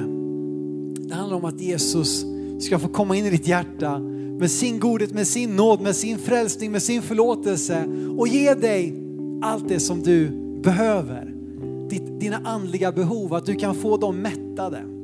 Det 0.99 1.15
handlar 1.15 1.37
om 1.37 1.45
att 1.45 1.61
Jesus 1.61 2.25
ska 2.61 2.79
få 2.79 2.89
komma 2.89 3.17
in 3.17 3.27
i 3.27 3.31
ditt 3.31 3.47
hjärta 3.47 3.99
med 4.39 4.51
sin 4.51 4.79
godhet, 4.79 5.13
med 5.13 5.27
sin 5.27 5.57
nåd, 5.57 5.81
med 5.81 5.97
sin 5.97 6.19
frälsning, 6.19 6.73
med 6.73 6.83
sin 6.83 7.03
förlåtelse 7.03 7.85
och 8.19 8.29
ge 8.29 8.55
dig 8.55 8.95
allt 9.43 9.69
det 9.69 9.81
som 9.81 10.03
du 10.03 10.29
behöver. 10.63 11.33
dina 12.21 12.41
andliga 12.45 12.93
behov, 12.93 13.35
att 13.35 13.47
du 13.47 13.55
kan 13.55 13.75
få 13.75 13.97
dem 13.97 14.17
mättade. 14.17 14.96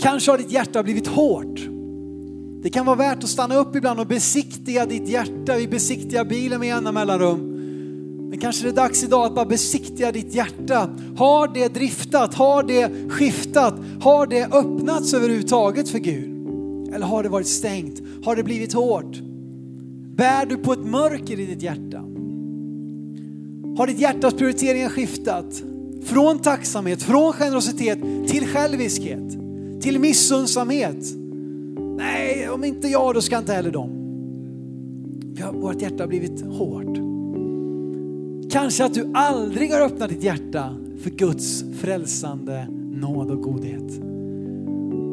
Kanske 0.00 0.30
har 0.30 0.38
ditt 0.38 0.52
hjärta 0.52 0.82
blivit 0.82 1.06
hårt. 1.06 1.60
Det 2.62 2.70
kan 2.70 2.86
vara 2.86 2.96
värt 2.96 3.24
att 3.24 3.30
stanna 3.30 3.56
upp 3.56 3.76
ibland 3.76 4.00
och 4.00 4.06
besiktiga 4.06 4.86
ditt 4.86 5.08
hjärta. 5.08 5.56
Vi 5.56 5.68
besiktigar 5.68 6.24
bilen 6.24 6.60
med 6.60 6.68
jämna 6.68 6.92
mellanrum. 6.92 7.54
Men 8.30 8.38
kanske 8.38 8.64
det 8.64 8.70
är 8.70 8.74
dags 8.74 9.04
idag 9.04 9.26
att 9.26 9.34
bara 9.34 9.44
besiktiga 9.44 10.12
ditt 10.12 10.34
hjärta. 10.34 10.90
Har 11.16 11.54
det 11.54 11.74
driftat? 11.74 12.34
Har 12.34 12.62
det 12.62 13.10
skiftat? 13.10 13.74
Har 14.00 14.26
det 14.26 14.44
öppnats 14.44 15.14
överhuvudtaget 15.14 15.88
för 15.88 15.98
Gud? 15.98 16.34
Eller 16.94 17.06
har 17.06 17.22
det 17.22 17.28
varit 17.28 17.46
stängt? 17.46 18.02
Har 18.24 18.36
det 18.36 18.42
blivit 18.42 18.72
hårt? 18.72 19.20
Bär 20.16 20.46
du 20.46 20.56
på 20.56 20.72
ett 20.72 20.86
mörker 20.86 21.40
i 21.40 21.46
ditt 21.46 21.62
hjärta? 21.62 21.98
Har 23.78 23.86
ditt 23.86 24.00
hjärtas 24.00 24.34
prioriteringar 24.34 24.88
skiftat? 24.88 25.62
Från 26.04 26.38
tacksamhet, 26.38 27.02
från 27.02 27.32
generositet 27.32 27.98
till 28.28 28.46
själviskhet, 28.46 29.47
till 29.80 29.98
missundsamhet. 30.00 31.04
Nej, 31.96 32.48
om 32.50 32.64
inte 32.64 32.88
jag 32.88 33.14
då 33.14 33.20
ska 33.20 33.38
inte 33.38 33.52
heller 33.52 33.70
de. 33.70 33.98
Vårt 35.52 35.82
hjärta 35.82 36.02
har 36.02 36.08
blivit 36.08 36.44
hårt. 36.44 36.98
Kanske 38.52 38.84
att 38.84 38.94
du 38.94 39.10
aldrig 39.14 39.72
har 39.72 39.80
öppnat 39.80 40.08
ditt 40.08 40.22
hjärta 40.22 40.76
för 41.02 41.10
Guds 41.10 41.64
frälsande 41.80 42.66
nåd 43.00 43.30
och 43.30 43.42
godhet. 43.42 44.00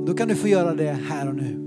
Då 0.08 0.14
kan 0.14 0.28
du 0.28 0.36
få 0.36 0.48
göra 0.48 0.76
det 0.76 0.98
här 1.10 1.28
och 1.30 1.36
nu. 1.36 1.62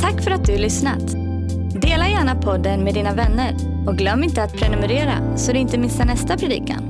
Tack 0.00 0.22
för 0.22 0.30
att 0.30 0.46
du 0.46 0.58
lyssnat. 0.58 1.10
Dela 1.82 2.08
gärna 2.08 2.34
podden 2.42 2.84
med 2.84 2.94
dina 2.94 3.14
vänner 3.14 3.56
och 3.86 3.96
glöm 3.96 4.24
inte 4.24 4.42
att 4.42 4.52
prenumerera 4.52 5.36
så 5.36 5.52
du 5.52 5.58
inte 5.58 5.78
missar 5.78 6.04
nästa 6.04 6.36
predikan. 6.36 6.89